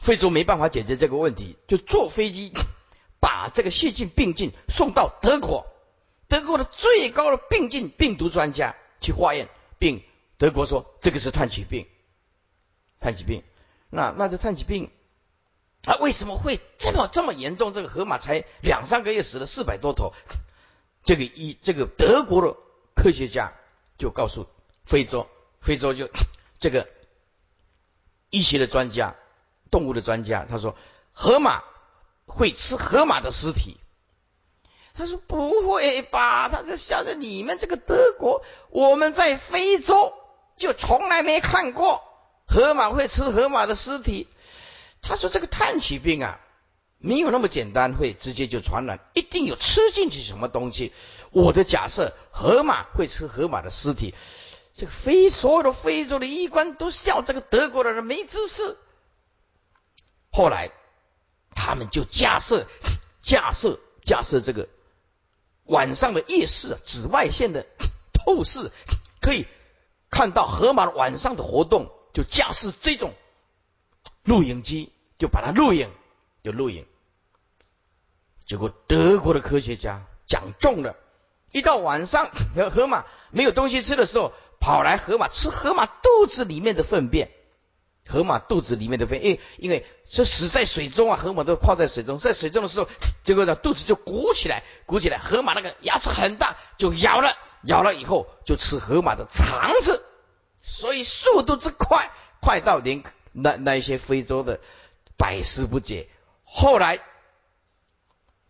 [0.00, 2.52] 非洲没办法解决这个问题，就坐飞机
[3.20, 5.66] 把这个细菌病菌送到德国，
[6.28, 10.02] 德国的最高的病菌病毒专家去化验，并
[10.38, 11.86] 德国说这个是炭疽病，
[12.98, 13.42] 炭疽病。
[13.90, 14.90] 那那这炭疽病。
[15.86, 17.72] 啊，为什么会这么这么严重？
[17.72, 20.12] 这个河马才两三个月死了四百多头，
[21.02, 22.54] 这个一这个德国的
[22.94, 23.54] 科学家
[23.96, 24.46] 就告诉
[24.84, 25.26] 非洲，
[25.62, 26.10] 非洲就
[26.60, 26.86] 这个
[28.28, 29.16] 医学的专家、
[29.70, 30.74] 动物的专家，他说
[31.12, 31.62] 河马
[32.26, 33.78] 会吃河马的尸体。
[34.92, 36.48] 他说不会吧？
[36.48, 40.12] 他说晓得你们这个德国，我们在非洲
[40.56, 42.02] 就从来没看过
[42.46, 44.26] 河马会吃河马的尸体。
[45.00, 46.40] 他说：“这个炭疽病啊，
[46.98, 50.92] 没有那么简单，会直接就传染，一定有吃进去什么东西。
[51.30, 54.14] 我的假设，河马会吃河马的尸体。
[54.74, 58.76] 这个非所有的非洲的医官都笑这个德国的人没知识。
[60.30, 60.70] 后来，
[61.54, 62.66] 他们就架设、
[63.20, 64.68] 架设、架设这个
[65.64, 67.66] 晚上的夜视、紫外线的
[68.12, 68.70] 透视，
[69.20, 69.46] 可以
[70.10, 73.12] 看到河马晚上的活动，就架设这种。”
[74.22, 75.90] 录影机就把它录影，
[76.44, 76.86] 就录影。
[78.44, 80.94] 结果德国的科学家讲中了，
[81.52, 87.30] 一到晚上，河河马没有东西吃的时候，跑来河马吃河马肚子里面的粪便。
[88.10, 92.88] 河马肚子里面的粪，因因为是死在水中啊，河马都泡在水中，在水中的时候，
[93.22, 100.02] 结果呢肚子就鼓起来，鼓起来，河马那个牙齿很大，就咬了，咬了以后就吃河马的肠子，
[100.60, 103.02] 所以速度之快，快到连。
[103.32, 104.58] 那那一些非洲的
[105.16, 106.08] 百思不解，
[106.42, 106.98] 后来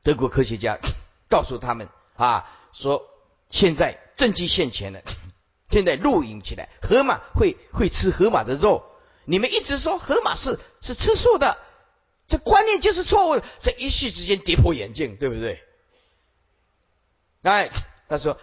[0.02, 0.78] 德国科学家
[1.28, 3.02] 告诉他们啊，说
[3.50, 5.02] 现在证据现前了，
[5.68, 8.89] 现在录影起来，河马会会吃河马的肉，
[9.30, 11.56] 你们一直说河马是是吃素的，
[12.26, 15.62] 这观念就是错误的，这一夕之间跌破眼镜，对不对？
[17.42, 17.70] 哎，
[18.08, 18.40] 他说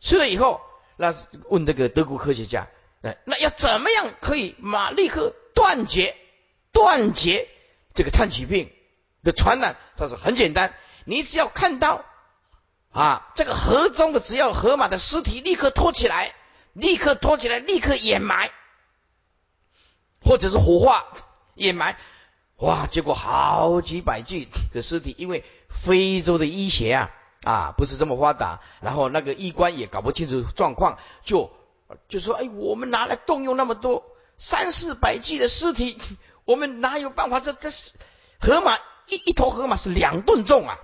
[0.00, 0.60] 吃了以后，
[0.96, 1.12] 那
[1.48, 2.68] 问这个德国科学家，
[3.02, 5.34] 哎，那要怎么样可以马立刻？
[5.52, 6.16] 断绝
[6.72, 7.48] 断绝
[7.92, 8.72] 这个炭疽病
[9.24, 10.74] 的传染，他说很简单，
[11.04, 12.04] 你只要看到
[12.90, 16.34] 啊这个河中的只要河马的尸体，立刻拖起来，
[16.72, 18.52] 立刻拖起来，立刻掩埋，
[20.24, 21.04] 或者是火化
[21.54, 21.96] 掩埋。
[22.56, 27.10] 哇，结果好几百具的尸体，因为非洲的医学啊
[27.42, 31.50] 啊不是这么发达，然后那个医官也搞不清楚状况，就
[32.08, 34.04] 就说哎，我们拿来动用那么多。
[34.36, 35.96] 三四百具的尸体，
[36.44, 37.38] 我们哪有办法？
[37.38, 37.92] 这这是
[38.40, 38.76] 河马
[39.08, 40.76] 一一头河马是两吨重啊，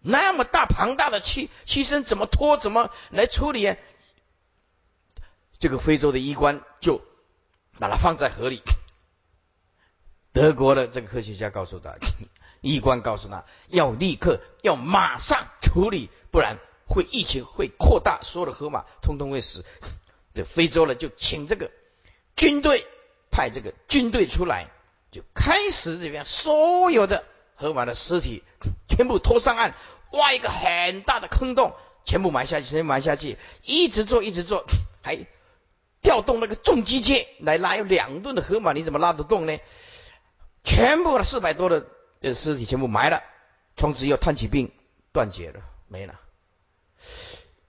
[0.00, 2.56] 那么大庞大的躯躯身怎么拖？
[2.56, 3.76] 怎么来处理？
[5.58, 7.00] 这个非洲的医官就
[7.78, 8.62] 把它放在河里。
[10.32, 11.94] 德国的这个科学家告诉他，
[12.60, 19.64] 医官告诉他要立刻要马上处理，不然会疫情会扩大，所有的河马通通会死。
[20.34, 21.70] 这非洲呢，就请这个。
[22.36, 22.84] 军队
[23.30, 24.68] 派这个军队出来，
[25.12, 28.42] 就开始这边所有的河马的尸体
[28.88, 29.72] 全部拖上岸，
[30.10, 34.64] 挖一个很大的坑洞，全部埋下去，全部埋下去，一直做，一直做，
[35.00, 35.24] 还
[36.04, 39.58] 调动那个重机械来拉，有两吨的河马，你怎么拉得动呢？
[40.62, 41.86] 全部的四百多的
[42.20, 43.22] 呃尸体全部埋了，
[43.74, 44.70] 从此以后炭疽病
[45.12, 46.20] 断绝了，没了。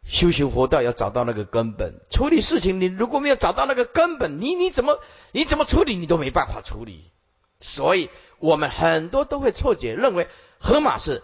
[0.08, 4.99] 修行佛道要找到那个根本，处理事情你如果没有找到那个根本，你你怎么
[5.32, 7.12] 你怎么处理你都没办法处理。
[7.60, 10.28] 所以我们很多都会错觉，认为
[10.60, 11.24] 河马是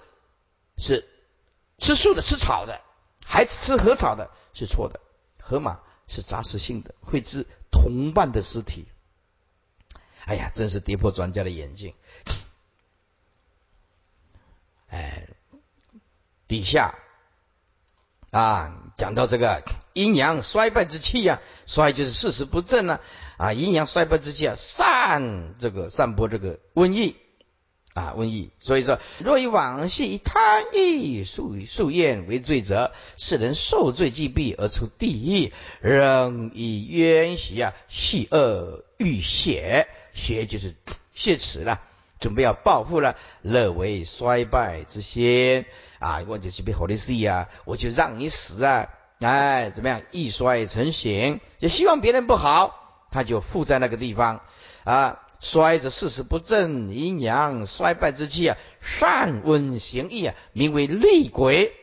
[0.78, 1.08] 是
[1.78, 2.82] 吃素的、吃草的，
[3.26, 5.00] 还吃河草的，是错的。
[5.40, 5.82] 河马
[6.12, 8.86] 是杂食性的，会吃同伴的尸体。
[10.26, 11.94] 哎呀，真是跌破专家的眼镜。
[14.90, 15.28] 哎，
[16.48, 16.96] 底下。
[18.30, 23.02] 啊，讲到这个阴阳衰败之气呀，衰就是事实不正呢。
[23.38, 27.18] 啊，阴阳衰败之气啊，散这个散播这个瘟疫
[27.94, 28.52] 啊，瘟疫。
[28.60, 40.74] 所以说，若以往昔贪欲数数厌为罪者，是人受罪既毙而出地狱，仍以冤习啊，系恶欲血，血就是
[41.14, 41.82] 血耻了，
[42.20, 45.66] 准备要报复了，乐为衰败之先。
[46.00, 48.88] 啊，我就是被火力死啊，我就让你死啊，
[49.20, 54.42] 哎，怎么样，易衰成形，就希望别人不好，他就附在那个地方。
[54.86, 55.20] 啊。
[55.42, 61.74] 衰则四十不正，阴阳衰败之气啊，善温行义啊，名为厉鬼。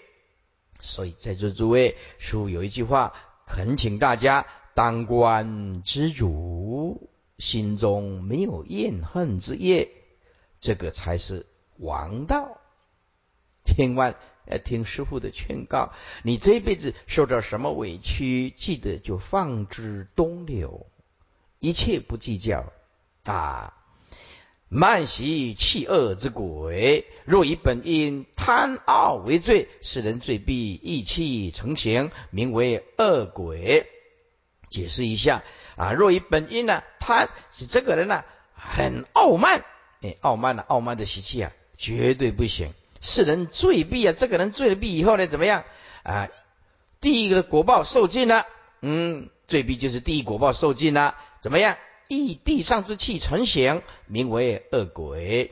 [0.80, 3.12] 所以在座诸位，书有一句话，
[3.48, 9.90] 恳请大家当官知主，心中没有怨恨之业，
[10.60, 11.44] 这个才是
[11.78, 12.60] 王道。
[13.64, 14.14] 千万
[14.46, 15.92] 要听师傅的劝告，
[16.22, 20.86] 你这辈子受到什么委屈，记得就放之东流，
[21.58, 22.72] 一切不计较。
[23.28, 23.74] 啊！
[24.70, 33.86] 慢习气恶之鬼，若以本因贪傲为罪，是人罪必意气成形，名为恶鬼。
[34.68, 35.42] 解释一下
[35.76, 39.64] 啊，若以本因呢，贪是这个人呢很傲慢，
[40.02, 42.74] 哎，傲慢的傲慢的习气啊，绝对不行。
[43.00, 45.64] 是人罪必啊，这个人罪了必以后呢，怎么样
[46.02, 46.28] 啊？
[47.00, 48.44] 第一个果报受尽了，
[48.82, 51.78] 嗯，罪必就是第一果报受尽了，怎么样？
[52.08, 55.50] 依地上之气成形，名为恶鬼；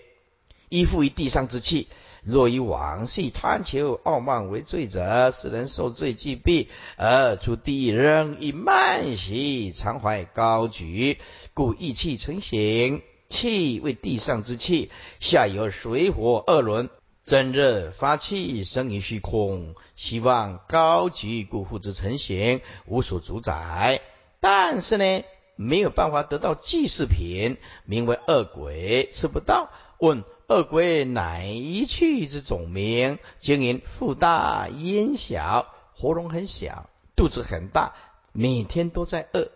[0.68, 1.88] 依附于地上之气，
[2.22, 11.18] 若以往昔贪求傲慢为罪者，使人受罪既毕，而出地，仍以慢习常怀高举，
[11.52, 13.02] 故意气成形。
[13.28, 16.88] 气为地上之气，下有水火二轮，
[17.24, 24.00] 真热发气，生于虚空，希望高举，故复之成形，无所主宰。
[24.40, 25.24] 但是呢？
[25.56, 29.70] 没有办法得到祭祀品，名为恶鬼，吃不到。
[29.98, 33.18] 问恶鬼乃一去之种名？
[33.38, 37.94] 经营腹大咽小，喉咙很小，肚子很大，
[38.32, 39.50] 每天都在饿，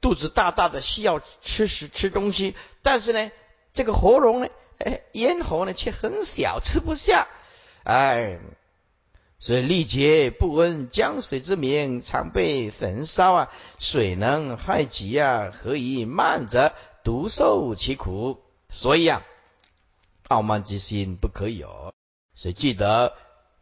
[0.00, 3.30] 肚子大大的需要吃食吃东西，但是呢，
[3.72, 4.48] 这个喉咙呢，
[4.78, 7.26] 哎，咽喉呢却很小，吃不下，
[7.82, 8.38] 哎。
[9.38, 13.50] 所以历劫不闻江水之名，常被焚烧啊！
[13.78, 16.72] 水能害己啊，何以慢者
[17.04, 18.40] 独受其苦？
[18.70, 19.22] 所以啊，
[20.28, 21.92] 傲慢之心不可有。
[22.34, 23.12] 所以记得，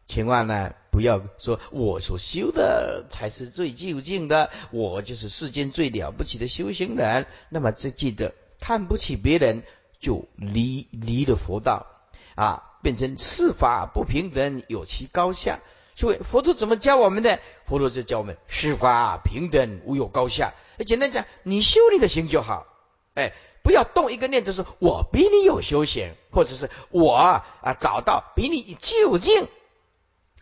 [0.06, 7.26] 千万呢不要说我所修的才是最究竟的，我就是世间最了不起的修行人。
[7.48, 9.64] 那么这记得看不起别人，
[9.98, 11.86] 就离离了佛道
[12.36, 12.70] 啊。
[12.84, 15.58] 变成世法不平等，有其高下。
[15.96, 17.40] 所以佛陀怎么教我们的？
[17.66, 20.52] 佛陀就教我们世法平等，无有高下。
[20.86, 22.66] 简单讲，你修你的行就好。
[23.14, 23.32] 哎，
[23.62, 27.44] 不要动一个念头说“我比你有修行”，或者是我啊
[27.80, 29.48] 找到比你究竟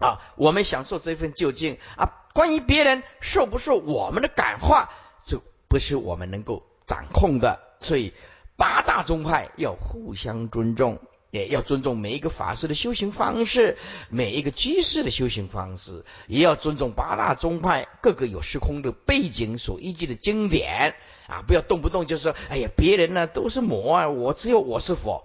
[0.00, 0.20] 啊。
[0.36, 2.18] 我们享受这份究竟啊。
[2.34, 4.90] 关于别人受不受我们的感化，
[5.26, 7.60] 就不是我们能够掌控的。
[7.78, 8.14] 所以
[8.56, 10.98] 八大宗派要互相尊重。
[11.32, 13.78] 也要尊重每一个法师的修行方式，
[14.10, 20.94] 每一个居士的修行方式，也要尊重八大宗派各个有时空的背景所依据的经典
[21.28, 21.42] 啊！
[21.48, 25.24] 不要动不动就说：“哎呀，别人呢都是魔啊，我只有我是佛，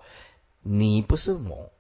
[0.62, 1.74] 你不是魔。”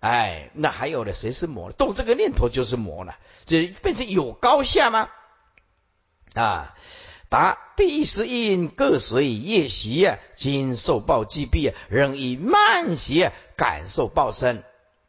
[0.00, 1.12] 哎，那还有的？
[1.12, 1.72] 谁是魔？
[1.72, 5.10] 动这个念头就是魔了，这变成有高下吗？
[6.34, 6.74] 啊！
[7.32, 14.62] 答：第十因各随业习啊，今受报既毕啊，仍以慢习感受报身。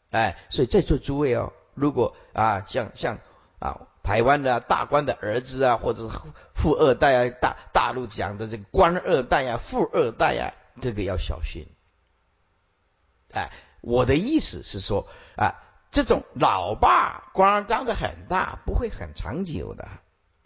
[0.09, 3.19] 哎，所以在座诸位哦，如果啊，像像
[3.59, 6.17] 啊，台湾的大官的儿子啊，或者是
[6.55, 11.67] 富二代啊，大大陆讲的这个官二代啊，富二代啊，这个要小心。
[13.33, 13.51] 哎，
[13.81, 15.55] 我的意思是说啊，
[15.91, 19.85] 这种老爸官当的很大，不会很长久的。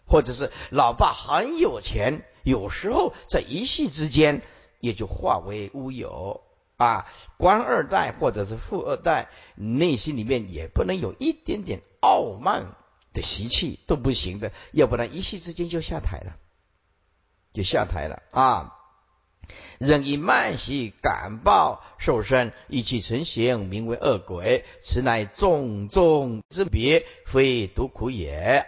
[0.08, 4.42] 或者是老爸很有钱，有时候在一夕之间
[4.80, 6.40] 也就化为乌有
[6.76, 7.06] 啊！
[7.36, 12.74] 官二代或者是富二代，内心里面也不能有一点点傲慢
[13.12, 16.36] 的习气都不行的，要不然一夕之间就下台了，
[17.52, 18.74] 就下台了啊！
[19.78, 28.66] 人以慢习感报受身，意气成形，名为恶鬼，此乃重重之别，非独苦也。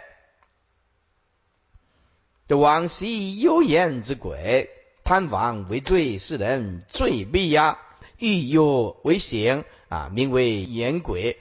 [2.57, 4.69] 往昔幽言之鬼，
[5.03, 7.79] 贪亡为罪，是人罪必呀。
[8.17, 11.39] 欲有为行啊，名为言鬼。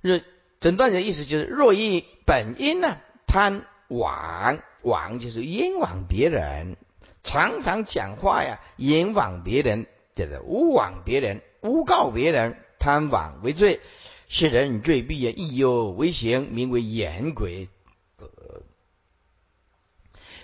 [0.00, 0.18] 若
[0.60, 2.96] 整段的意思就是：若以本因呢，
[3.26, 6.76] 贪枉枉就是冤枉别人，
[7.22, 13.80] 常常讲话呀，冤枉别人，就是诬枉别人、诬告别人，贪枉为罪。
[14.26, 17.68] 世人罪必啊，欲有为行，名为言鬼。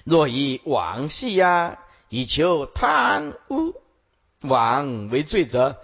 [0.07, 3.75] 若以往昔呀，以求贪污
[4.43, 5.83] 枉为罪者，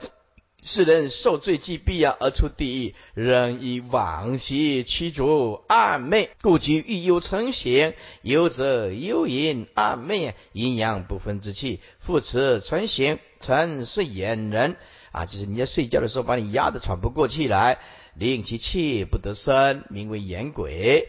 [0.63, 2.95] 世人受罪既必啊，而出地狱。
[3.15, 7.95] 仍以往昔驱逐暗昧，故居欲有成形。
[8.23, 14.77] 有者幽隐暗昧，阴阳不分之气，复此成形，成睡眼人。
[15.11, 17.81] 啊，就是你在睡觉的时候，把你压得喘不过气来，
[18.15, 21.09] 令其气不得生，名为眼鬼。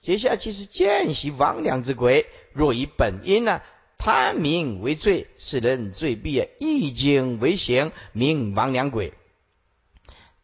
[0.00, 3.60] 接下去是见习魍魉之鬼，若以本因呢，
[3.98, 9.12] 贪名为罪，是人罪必啊，易经为行，名魍魉鬼。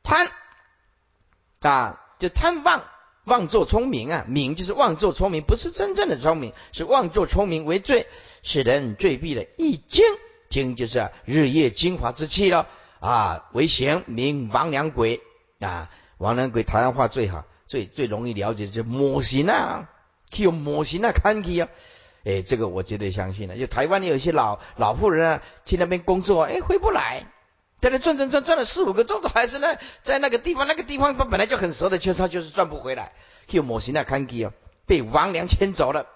[0.03, 0.31] 贪
[1.61, 2.85] 啊，就贪妄，
[3.25, 8.07] 妄作聪明啊，名就是妄作聪明，不是真正的聪明，是妄作聪明为罪，
[8.43, 10.05] 是人罪必的易经，
[10.51, 12.69] 经就是日夜精华之气了。
[13.01, 15.21] 啊，为行名亡良鬼
[15.61, 19.89] 啊，亡良鬼台湾话最好，最最容易了解，就模型啊，
[20.31, 21.69] 去用模型啊看去啊，
[22.25, 23.57] 哎，这个我绝对相信的。
[23.57, 27.27] 就台湾有一些老老妇人啊，去那边工作，哎，回不来，
[27.81, 33.13] 在那转转转转了四五个钟头，还是那在那个地方，那个地方他本来就很熟的，却他就是转不回来，
[33.49, 34.53] 去用模型啊看去啊，
[34.87, 36.07] 被亡良牵走了。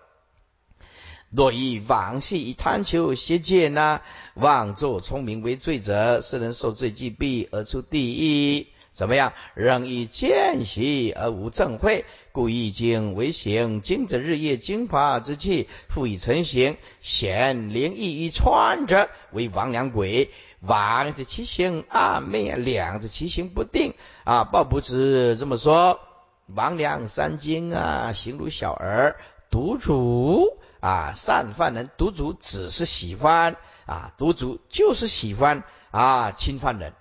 [1.32, 4.00] 若以妄系以贪求邪见呐，
[4.34, 8.66] 妄作聪明为罪者，是人受罪既必而出地狱。
[8.92, 9.32] 怎么样？
[9.54, 13.82] 仍以见习而无正慧，故易经为行。
[13.82, 20.30] 经者日夜精华之气，复以成形，显灵异于穿者，为亡良鬼。
[20.60, 24.44] 亡之其形暗昧，两之其形不定啊！
[24.44, 25.98] 报不知这么说，
[26.46, 29.16] 亡良三经啊，形如小儿，
[29.50, 30.58] 独主。
[30.80, 36.94] 啊，善犯人独主只是喜欢啊，独主就是喜欢啊，侵犯人，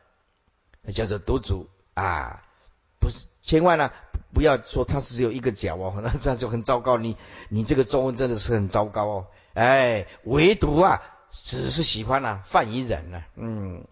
[0.93, 1.69] 叫做独主
[1.99, 2.43] 啊，
[2.99, 3.91] 不是，千万呢
[4.33, 7.17] 不要说他只有一个角哦， 那这样就很糟糕，你
[7.49, 13.85] 你这个中文真的是很糟糕哦，哎，唯独啊只是喜欢呐，犯于人呢，嗯，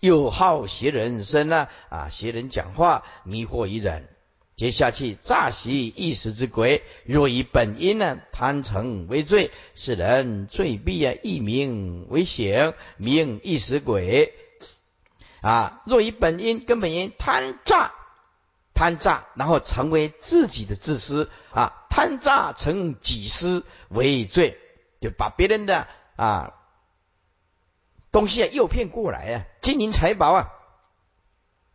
[0.00, 4.08] 又好邪人生呢，啊，邪人讲话迷惑于人。
[4.56, 14.32] 接下去诈习一时之鬼，若以本因呢，贪成为罪，是人罪必啊，一名为行，名一时鬼
[15.46, 15.82] 啊。
[15.86, 17.92] 若以本因根本因贪诈，
[18.74, 24.58] 贪诈，然后成为自己的自私啊，贪诈成己私为罪，
[25.00, 25.86] 就把别人的
[26.16, 26.54] 啊
[28.10, 30.48] 东西啊诱骗过来啊，金银财宝啊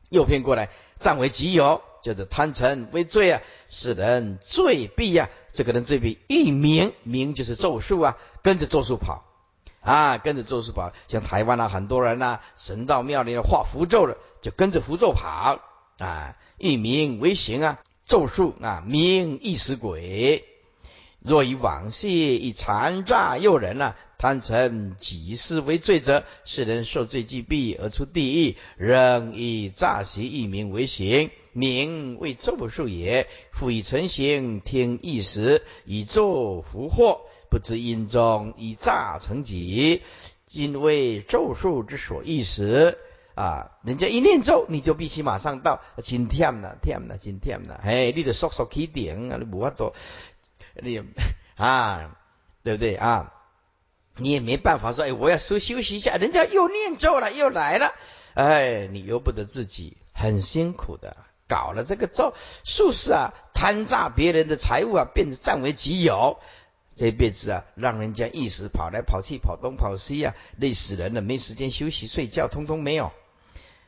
[0.10, 0.70] 诱骗过来，
[1.00, 1.82] 占为己有。
[2.02, 5.30] 叫做贪嗔为罪啊，使人罪必呀。
[5.54, 9.24] 这个人罪必一名名就是咒术啊，跟着咒术跑
[9.82, 10.94] 啊，跟着咒术跑。
[11.08, 15.60] 像台湾啊，很多人呐，神道庙里画符咒的，就跟着符咒跑
[15.98, 16.36] 啊。
[16.58, 20.46] 一名为行啊，咒术啊，名一时鬼。
[21.20, 23.96] 若以往昔以残诈诱人呐。
[24.18, 33.28] 贪嗔己私为罪者，世人受罪既毙而出地狱，仍以诈邪一名为行，名为咒术也。
[33.52, 37.22] 复以成形，听一时，以咒福祸，
[37.52, 40.02] 不知因中，以诈成己。
[40.46, 42.98] 今为咒术之所易时
[43.36, 43.72] 啊！
[43.84, 49.38] 人家一念咒，你就必须马上到，今天了，天了，今天了，哎，你得速速起点啊！
[49.38, 49.94] 你无法做，
[50.82, 51.04] 你
[51.58, 52.18] 啊，
[52.64, 53.34] 对不对啊？
[54.16, 57.94] 你也没办法说，哎，我要说休息一下，人家又念咒了，又来了，
[58.34, 61.18] 哎，你由不得自己，很辛苦的，
[61.50, 62.34] 搞了这个咒，
[62.64, 66.40] 术士啊，贪诈别人的财物啊，变成占为己有，
[67.02, 73.12] 这辈子啊，让人家一时跑来跑去，跑东跑西啊，累死人了，没时间休息睡觉，通通没有。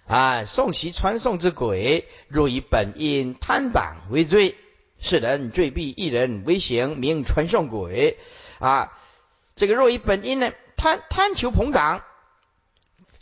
[0.08, 4.56] 啊，送其传送之鬼，若以本因贪党为罪，
[4.98, 8.18] 是人罪必一人为行，名传送鬼
[8.58, 8.98] 啊。
[9.56, 12.04] 这个若以本因呢，贪贪求朋党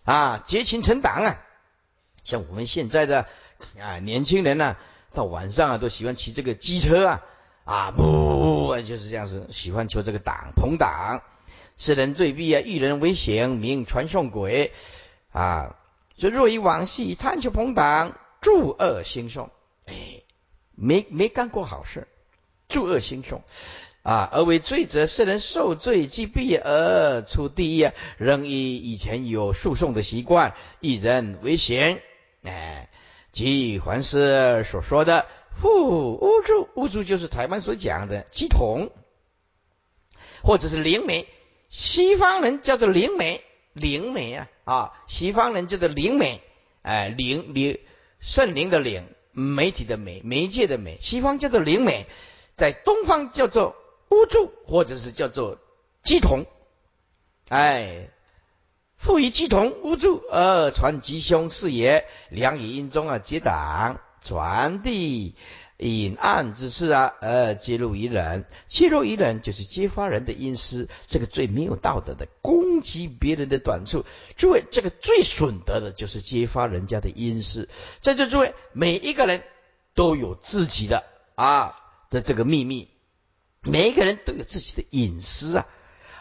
[0.06, 1.42] 啊，结情成党啊，
[2.24, 3.28] 像我们现在的
[3.78, 4.78] 啊年轻人呢，
[5.14, 7.26] 到晚上啊都喜欢骑这个机车啊
[7.64, 11.22] 啊不就是这样子，喜欢求这个党朋党，
[11.78, 14.72] 是人罪必啊，一人为行，名传送鬼
[15.32, 15.76] 啊。
[16.18, 19.50] 所以若以往昔贪求朋党，助恶兴凶，
[19.86, 20.22] 哎，
[20.76, 22.08] 没没干过好事，
[22.70, 23.42] 助恶兴凶。
[24.04, 32.02] 啊，而为罪者，世人受罪即必而出地狱，仍以以前有诉讼的习惯，一人为贤。
[32.44, 32.90] 哎，
[33.32, 35.28] 即还是所说的
[35.60, 38.90] 复巫祝，巫祝就是台湾所讲的鸡童，
[40.44, 41.28] 或者是灵媒，
[41.70, 43.44] 西方人叫做灵媒
[43.74, 46.42] 灵媒啊啊，西方人叫做灵媒，
[46.82, 47.80] 哎，灵灵
[48.20, 52.08] 圣灵的灵，媒体的媒，媒介的媒，西方叫做灵媒，
[52.56, 53.76] 在东方叫做
[54.10, 55.58] 巫祝，或者是叫做
[56.04, 56.46] 鸡童，
[57.50, 58.10] 哎，
[58.98, 65.36] 赋予鸡童巫祝而传吉凶事业，良以阴中啊结党传递。
[65.84, 74.06] 隐暗之事啊，呃，揭露于人，揭露于人就是揭发人的隐私，这个最没有道德的，攻击别人的短处。
[74.38, 77.68] 诸位，这个最损德的就是揭发人家的隐私。
[78.00, 79.42] 在这，诸位每一个人
[79.96, 81.04] 都有自己的
[81.34, 81.80] 啊
[82.12, 82.88] 的这个秘密，
[83.64, 85.66] 每一个人都有自己的隐私啊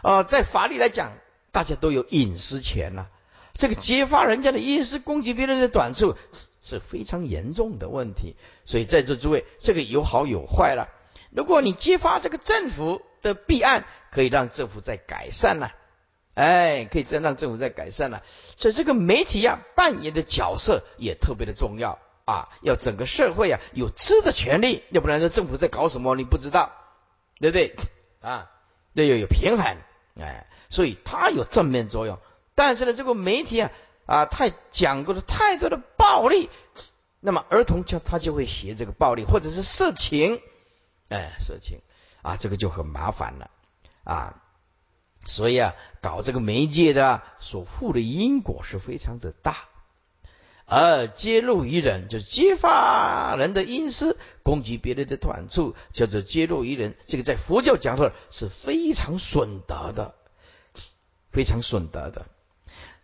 [0.00, 1.12] 啊，在法律来讲，
[1.52, 3.08] 大家都有隐私权呐。
[3.52, 6.16] 这个揭发人家的隐私，攻击别人的短处。
[6.62, 10.88] 是非常严重的问题，所以在座诸位，这个有好有坏了。
[11.30, 15.72] 如果你揭发这个政府的弊案，可以让政府在改善了，
[16.34, 18.22] 哎，可以再让政府在改善了。
[18.56, 26.72] 所以这个媒体啊扮演的角色也特别的重要啊，要整个社会啊有知的权利，要不然这政府在搞什么你不知道，
[27.40, 27.74] 对不对
[28.20, 28.50] 啊？
[28.94, 29.76] 要有平衡，
[30.20, 32.18] 哎，所以它有正面作用。
[32.54, 33.70] 但是呢，这个媒体啊。
[34.06, 35.80] 啊，太讲过了太多的
[36.10, 36.50] 暴力，
[37.20, 40.42] 那么儿童就他就会学这个暴力，或者是色情，
[41.08, 41.78] 哎，色情
[42.20, 43.48] 啊，这个就很麻烦了
[44.02, 44.42] 啊。
[45.24, 49.68] 所以啊，搞这个媒介的所负的因果是非常的大，
[50.66, 56.96] 而揭露于人，就是揭发人的阴私，攻击别人的短处，叫做揭露于人。
[57.06, 60.16] 这个在佛教讲的是非常损德的，
[61.30, 62.26] 非常损德的。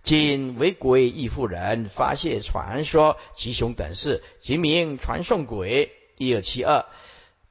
[0.06, 5.90] 今为鬼亦妇人发泄传说吉凶等事，即名传送鬼。
[6.16, 6.86] 一二七二，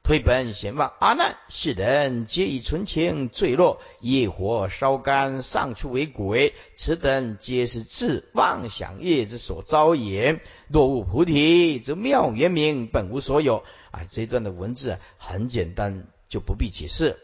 [0.02, 6.54] 推本贤望阿难，世人皆以纯情坠落，业火烧干，上出为鬼。
[6.76, 10.40] 此等皆是自妄想业之所招也。
[10.68, 13.64] 若悟菩提，则妙圆明，本无所有。
[13.90, 17.18] 啊，这段的文字很简单，就不必解释。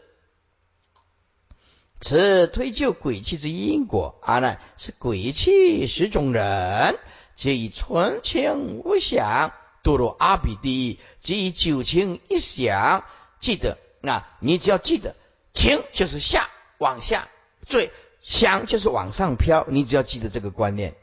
[2.03, 6.99] 此推究鬼气之因果，阿难是鬼气十种人，
[7.37, 13.05] 皆以纯情无想堕入阿鼻地狱，即以九情一想。
[13.39, 15.15] 记得啊，你只要记得，
[15.53, 17.29] 情就是下往下
[17.65, 17.89] 坠，
[18.21, 20.95] 想就是往上飘，你只要记得这个观念。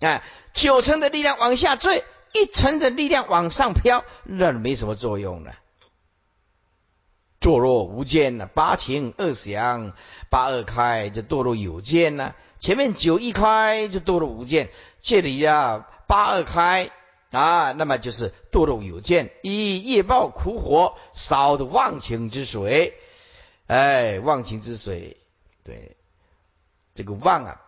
[0.00, 0.22] 哎，
[0.54, 5.54] 九层的力量往下坠，一层的力量往上飘，那没什么作用了。
[7.40, 9.94] 堕落无间呢，八情二想，
[10.28, 12.34] 八二开就堕落有间呢。
[12.58, 14.68] 前面九一开就堕落无间，
[15.00, 16.90] 这里呀八二开
[17.30, 19.30] 啊，那么就是堕落有间。
[19.42, 22.92] 以业报苦火烧的忘情之水，
[23.66, 25.16] 哎，忘情之水，
[25.64, 25.96] 对，
[26.94, 27.62] 这个忘啊，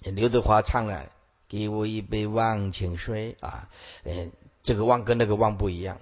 [0.00, 1.06] 刘德华唱了，
[1.48, 3.70] 给我一杯忘情水啊，
[4.04, 4.30] 嗯，
[4.62, 5.96] 这个忘跟那个忘不一样，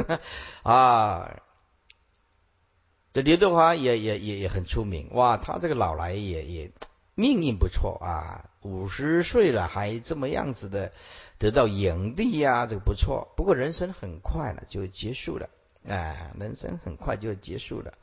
[0.64, 1.42] 啊。
[3.12, 6.70] 这刘德华也也也也很出名哇，他这个老来也也
[7.14, 10.92] 命运不错啊，五十岁了还这么样子的
[11.38, 13.32] 得到影帝呀，这个不错。
[13.36, 15.50] 不过人生很快了就结束了。
[15.88, 17.94] 哎，人生很快就结束了。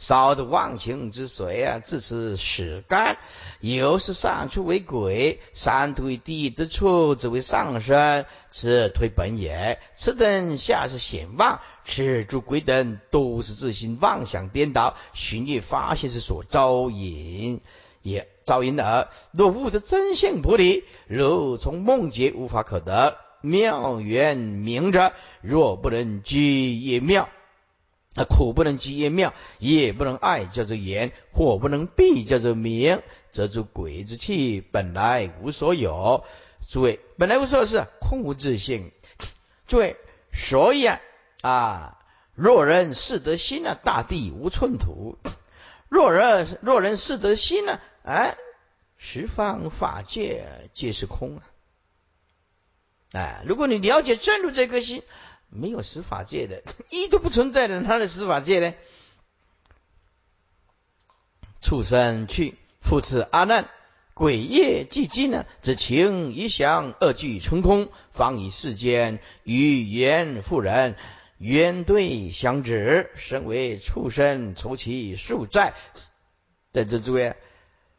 [0.00, 3.16] 烧的忘情之水啊，自此始干。
[3.60, 9.78] 有是上出为鬼，三推地狱之处，则为上身，此推本也。
[9.94, 17.60] 此等下是显妄，此诸鬼等都是自心妄想颠倒，寻觅发现是所招引
[18.02, 18.28] 也。
[18.42, 23.16] 招引耳，若悟得真性菩提，如从梦觉无法可得。
[23.40, 27.28] 妙缘明者，若不能居也妙，
[28.14, 36.24] 啊苦不能居也妙，也不能爱叫做言，火不能避叫做明，则诸鬼之气本来无所有。
[36.68, 38.92] 诸位，本来无所有是空无自性。
[39.66, 39.96] 诸位，
[40.32, 41.00] 所以啊
[41.42, 41.98] 啊，
[42.34, 45.16] 若人是得心啊，大地无寸土；
[45.88, 48.36] 若人若人是得心呢，哎，
[48.96, 51.42] 十方法界皆是空啊。
[53.12, 55.02] 哎，如果你了解正如这颗心，
[55.48, 58.74] 没有十法界的， 一都不存在的，他的十法界呢？
[61.60, 63.68] 畜生去，复次阿难，
[64.14, 70.94] 鬼业既尽呢，则情一想，二俱成空，方以世间与言妇人
[71.38, 75.74] 冤对相指，身为畜生，酬其数债。
[76.72, 77.36] 在这诸位，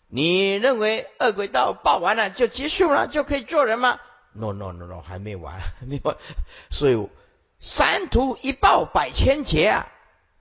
[0.08, 4.00] 你认为恶鬼道报完了就结束了，就可以做人吗
[4.40, 6.18] ？no no no no 还没完，没完，
[6.70, 7.10] 所以
[7.60, 9.88] 三途一报百千劫啊，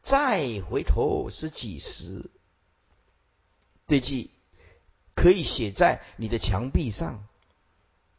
[0.02, 2.30] 再回头是几时？
[3.86, 4.30] 这句
[5.14, 7.26] 可以写在你的墙壁上。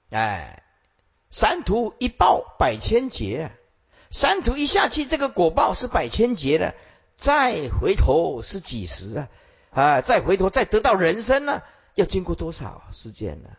[0.10, 0.64] 哎，
[1.30, 3.52] 三途一报百千劫，
[4.10, 6.76] 三途一下去，这个果报是百千劫的，
[7.16, 9.30] 再回头是几时啊？
[9.72, 11.62] 啊，再回头再得到人生呢，
[11.94, 13.50] 要经过多少时间呢？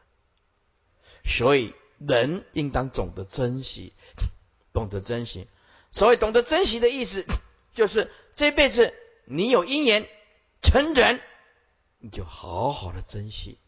[1.25, 3.93] 所以人应当懂得珍惜，
[4.73, 5.47] 懂得珍惜。
[5.93, 7.27] 所谓懂得珍惜的意思，
[7.75, 8.95] 就是这辈子
[9.27, 10.09] 你有因缘
[10.63, 11.21] 成人，
[11.99, 13.59] 你就好好的珍惜，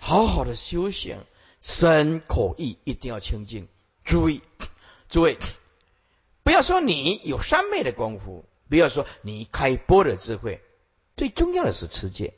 [0.00, 1.18] 好好的修行，
[1.62, 3.68] 身口意一定要清净。
[4.04, 4.42] 注意，
[5.08, 5.38] 诸位，
[6.42, 10.60] 不要说你有三昧的功夫，不要说你开波的智慧，
[11.16, 12.34] 最重要的是持戒。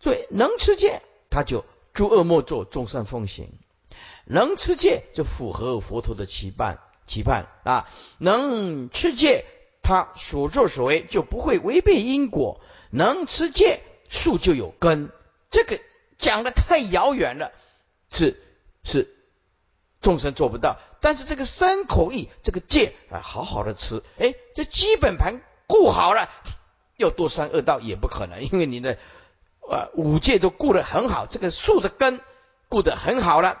[0.00, 1.64] 对，能持戒，他就
[1.94, 3.46] 诸恶莫作，众善奉行；
[4.24, 6.78] 能持戒，就符合佛陀的期盼。
[7.04, 9.44] 期盼啊，能持戒，
[9.82, 12.60] 他所作所为就不会违背因果。
[12.90, 15.10] 能持戒，树就有根。
[15.50, 15.80] 这个
[16.16, 17.50] 讲的太遥远了，
[18.10, 18.40] 是
[18.84, 19.14] 是，
[20.00, 20.78] 众生做不到。
[21.00, 26.30] 但是这个三口意，这个戒啊，好好的吃，哎，这基本盘固好了，
[26.96, 28.96] 要多三恶道也不可能，因为你的
[29.68, 32.20] 呃五戒都顾得很好，这个树的根
[32.68, 33.60] 顾得很好了，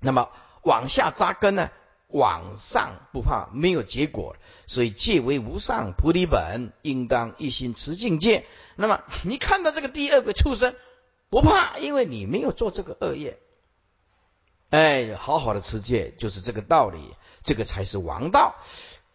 [0.00, 0.28] 那么
[0.62, 1.70] 往下扎根呢？
[2.12, 4.34] 往上不怕没有结果，
[4.66, 8.46] 所以戒为无上菩提本，应当一心持境界。
[8.74, 10.74] 那么你看到这个第二个畜生
[11.28, 13.38] 不怕，因为你没有做这个恶业。
[14.70, 18.56] 哎，好好的持戒就是这个道理，这个才是王道。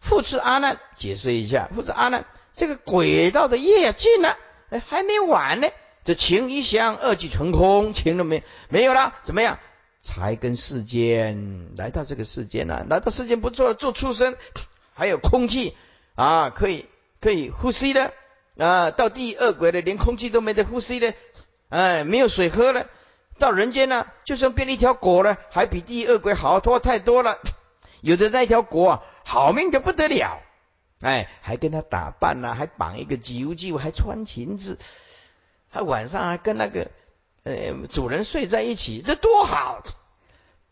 [0.00, 2.24] 复次阿难解释一下，复次阿难，
[2.54, 4.38] 这个轨道的业尽了，
[4.70, 5.68] 哎，还没完呢。
[6.02, 9.14] 这情一相，二即成空，情都没没有了？
[9.22, 9.58] 怎么样？
[10.06, 14.36] 才跟世间来到这个世间呢，来到世间不做了，做畜生，
[14.94, 15.76] 还有空气
[16.14, 16.86] 啊，可以
[17.20, 18.12] 可以呼吸的
[18.56, 21.12] 啊，到第二轨的连空气都没得呼吸的，
[21.70, 22.86] 哎，没有水喝了，
[23.40, 27.40] 到人间呢，就算变了一条狗了，还比第二轨好多太多了。
[28.00, 30.40] 有的那条狗啊，好命的不得了，
[31.00, 34.78] 哎，还跟他打扮呢，还绑一个九九，还穿裙子，
[35.68, 36.92] 还晚上还跟那个。
[37.46, 39.80] 呃，主人睡在一起，这多好！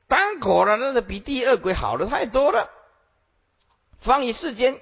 [0.09, 2.68] 当狗了，那是比第二鬼好的太多了。
[4.01, 4.81] 方以世间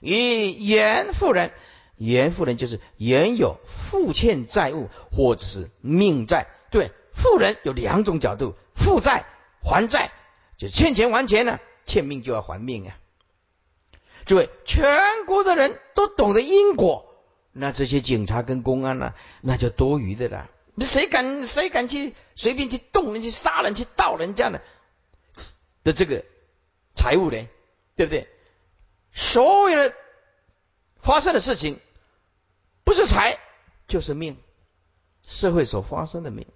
[0.00, 1.52] 与原富人，
[1.98, 6.46] 原富人就是原有负欠债务或者是命债。
[6.70, 9.26] 对，富人有两种角度：负债
[9.62, 10.12] 还债，
[10.56, 12.96] 就欠钱还钱呢；欠命就要还命啊！
[14.24, 17.04] 诸位，全国的人都懂得因果，
[17.52, 19.12] 那这些警察跟公安呢，
[19.42, 20.48] 那就多余的了。
[20.78, 24.60] 你谁敢谁敢去随便去动人、去杀人、去盗人家的
[25.82, 26.24] 的这个
[26.94, 27.48] 财物呢？
[27.96, 28.28] 对不对？
[29.12, 29.96] 所有的
[31.00, 31.80] 发生的事情，
[32.84, 33.38] 不是财
[33.88, 34.36] 就是命，
[35.26, 36.46] 社会所发生的命。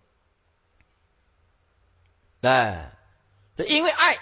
[2.43, 2.93] 哎，
[3.67, 4.19] 因为爱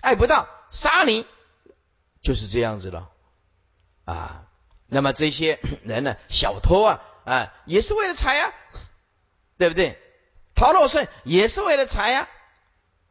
[0.00, 1.24] 爱不到，杀你
[2.20, 3.12] 就是这样子了
[4.04, 4.48] 啊。
[4.88, 8.52] 那么这些人呢，小偷啊，啊，也是为了财啊。
[9.58, 9.98] 对不对？
[10.54, 12.28] 逃漏税也是为了财呀，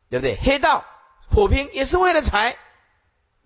[0.10, 0.36] 对不对？
[0.36, 0.84] 黑道
[1.30, 2.56] 火拼也是为了财，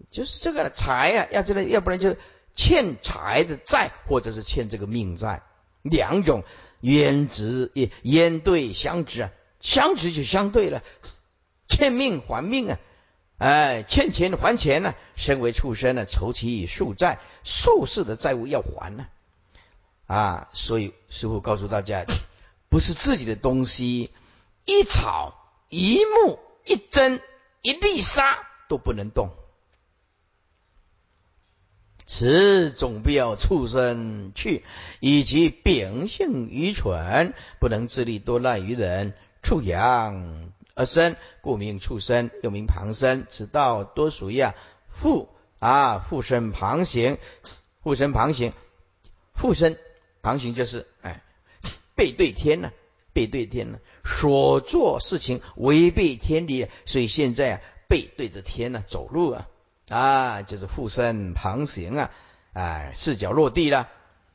[0.09, 2.15] 就是这个财呀，要知道，要不然就
[2.55, 5.43] 欠财的债，或者是欠这个命债，
[5.81, 6.43] 两种
[6.79, 10.81] 冤值也冤对相值啊，相值就相对了，
[11.67, 12.79] 欠命还命啊，
[13.37, 19.07] 哎，欠钱还钱呢，身为畜生呢，筹其数债，数世的债务要还呢，
[20.07, 22.05] 啊，所以师傅告诉大家。
[22.69, 24.11] 不是自己的东西，
[24.65, 25.33] 一草
[25.69, 27.21] 一木一针
[27.61, 29.31] 一粒沙都不能动。
[32.05, 34.63] 此总必要畜生去，
[34.99, 39.13] 以及秉性愚蠢，不能自立，多赖于人，
[39.43, 43.25] 畜养而生，故名畜生，又名旁生。
[43.29, 44.55] 此道多属于啊
[44.89, 47.19] 附啊附身旁行，
[47.83, 48.53] 附身旁行，
[49.33, 49.77] 附身
[50.21, 51.23] 旁行就是哎。
[51.99, 52.71] 背对天呢？
[53.11, 53.79] 背对天呢？
[54.05, 59.47] 所做事情违背天理，所以现在啊，背对着天呢走路啊，
[59.89, 62.11] 啊，就是附身旁行啊，
[62.53, 63.89] 哎，四脚落地了，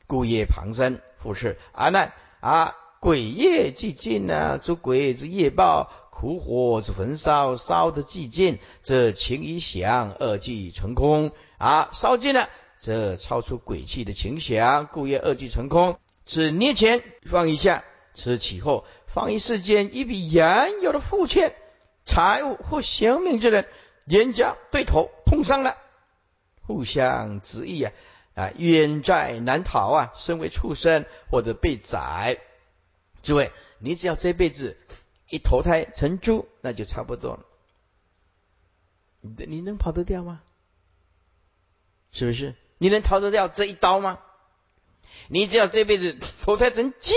[0.05, 12.47] 故业旁生，复是阿难啊，鬼业既尽呢，诸鬼之业报，苦火之焚烧，烧得既尽，这情已响，二即成空啊，烧尽了，
[12.77, 15.97] 这超出鬼气的情响，故业二即成空。
[16.25, 21.55] 此捏前放一下，此起后放一世间一笔原有的负欠
[22.05, 23.67] 财物或性命之人，
[24.05, 25.77] 人家对头碰上了，
[26.61, 27.91] 互相执意啊
[28.33, 30.13] 啊冤债难逃啊！
[30.15, 32.39] 身为畜生或者被宰，
[33.21, 34.77] 诸位，你只要这辈子
[35.29, 37.45] 一投胎成猪，那就差不多了。
[39.21, 40.41] 你你能跑得掉吗？
[42.11, 42.55] 是不是？
[42.77, 44.19] 你能逃得掉这一刀吗？
[45.27, 47.13] 你只要这辈子 投胎成鸡，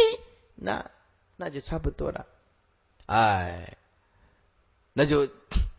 [0.55, 0.91] 那
[1.36, 2.26] 那就差不多了。
[3.07, 3.76] 哎，
[4.93, 5.28] 那就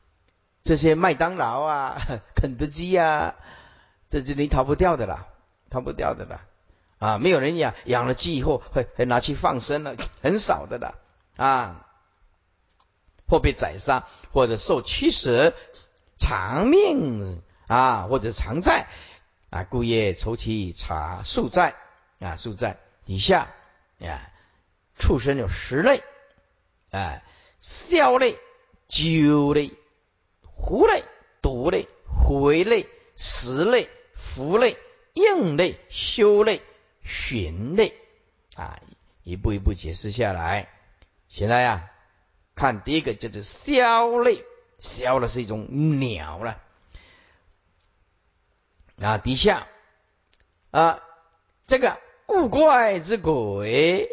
[0.63, 2.01] 这些麦当劳啊、
[2.35, 3.35] 肯德基呀，
[4.09, 5.27] 这是你逃不掉的啦，
[5.69, 6.45] 逃不掉的啦。
[6.99, 10.95] 啊，没有人养养了鸡以后会会拿去放生了，很少的啦。
[11.37, 11.87] 啊，
[13.27, 15.53] 或被宰杀，或者受驱使
[16.17, 18.87] 偿命啊，或者偿债
[19.49, 21.75] 啊，故业酬其查数债
[22.19, 23.47] 啊，住在底下
[23.99, 24.31] 啊，
[24.97, 26.03] 畜生有十类，
[26.91, 27.23] 哎，
[27.59, 28.37] 枭类、
[28.87, 29.71] 鸠类、
[30.41, 31.03] 狐类、
[31.41, 34.77] 毒类、回类、食类、蝠类、
[35.13, 36.61] 应类、修类。
[37.01, 37.95] 寻类
[38.55, 38.79] 啊，
[39.23, 40.69] 一步一步解释下来。
[41.27, 41.89] 现在呀，
[42.53, 44.45] 看第一个叫做枭类，
[44.79, 46.61] 枭的是一种鸟了。
[49.01, 49.67] 啊，底下
[50.69, 51.01] 啊，
[51.65, 51.99] 这个
[52.29, 54.07] 物怪之鬼，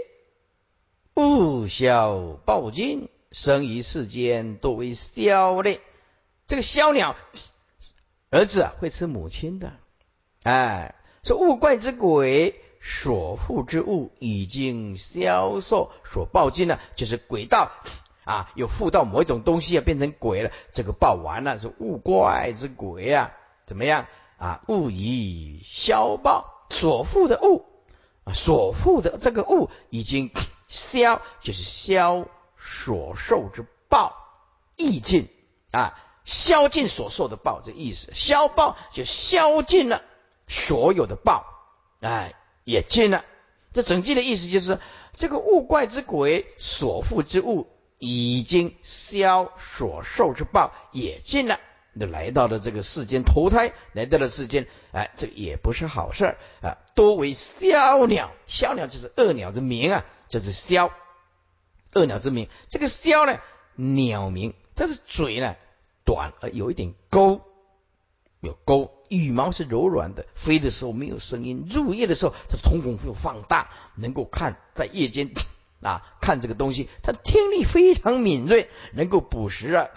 [1.17, 5.81] 物消暴金，生于世间，多为枭类。
[6.47, 7.15] 这个枭鸟，
[8.31, 9.75] 儿子啊会吃母亲的。
[10.45, 12.61] 哎，说物怪之鬼。
[12.89, 17.73] 所附之物已经消瘦，所报尽了，就是鬼道
[18.25, 20.53] 啊，又附到某一种东西啊，变成鬼了。
[20.73, 23.33] 这个报完了，是物怪之鬼啊，
[23.67, 24.07] 怎么样
[24.37, 24.63] 啊？
[24.69, 27.65] 物以消报，所附的物
[28.27, 30.31] 啊，所负的这个物已经
[30.69, 34.15] 消，就是消所受之报
[34.77, 35.31] 意尽
[35.71, 40.03] 啊，消尽所受的报这意思，消报就消尽了
[40.47, 41.47] 所有的报，
[42.01, 42.35] 哎。
[42.69, 43.25] 也尽了，
[43.73, 44.81] 这整句的意思就是，
[45.15, 47.69] 这个物怪之鬼所负之物
[48.01, 51.61] 已经消所受之报也尽了，
[51.99, 56.79] 就来到了这个世间投胎，来到了世间，哎，这也不是好事啊。
[56.95, 60.91] 多为枭鸟，枭鸟就是恶鸟的名啊，就是枭，
[61.95, 62.49] 恶鸟之名。
[62.69, 63.41] 这个枭呢，
[63.75, 65.57] 鸟名，这是嘴呢
[66.05, 67.41] 短而有一点钩，
[68.41, 68.93] 有钩。
[69.09, 71.69] 羽毛是柔软的，飞的时候没有声音。
[71.71, 75.31] 入夜的时候，它瞳孔会放大，能够看在夜间
[75.81, 76.89] 啊看这个东西。
[77.05, 79.89] 它听力非常敏锐，能够捕食啊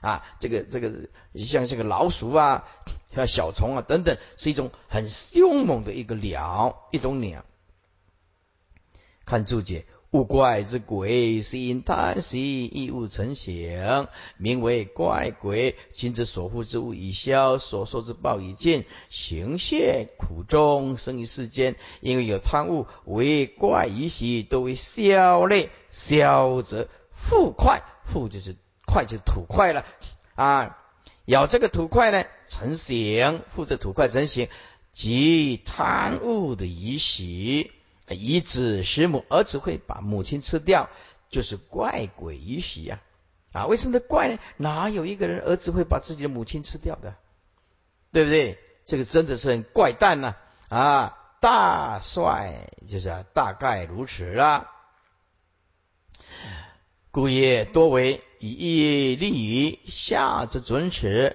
[0.00, 2.64] 啊这个这个像这个老鼠啊、
[3.14, 7.44] 像小虫啊等等，是一种很凶猛的一个鸟，一种鸟。
[9.24, 9.86] 看注解。
[10.12, 15.76] 物怪之鬼，是因贪喜异物成形，名为怪鬼。
[15.92, 21.76] 今之所护之物已消，所受之报已尽，行现苦中，生于世间。
[22.00, 25.68] 因为有贪物，为怪于喜，都为消类。
[25.90, 28.56] 消则复快，复就是
[28.90, 29.84] 块，就是土块了
[30.34, 30.78] 啊！
[31.26, 34.48] 咬这个土块呢，成形；复这土块成形，
[34.92, 37.70] 即贪物的遗习。
[38.08, 40.88] 以子食母，儿子会把母亲吃掉，
[41.28, 43.00] 就是怪鬼遗习呀！
[43.52, 44.38] 啊，为什么怪呢？
[44.56, 47.14] 哪有一个人儿子会把自己的母亲吃掉的？
[48.10, 48.58] 对不对？
[48.86, 50.36] 这个真的是很怪诞呐！
[50.70, 54.70] 啊，大帅就是大概如此啦。
[57.18, 61.26] 故也多为以利于下之准尺，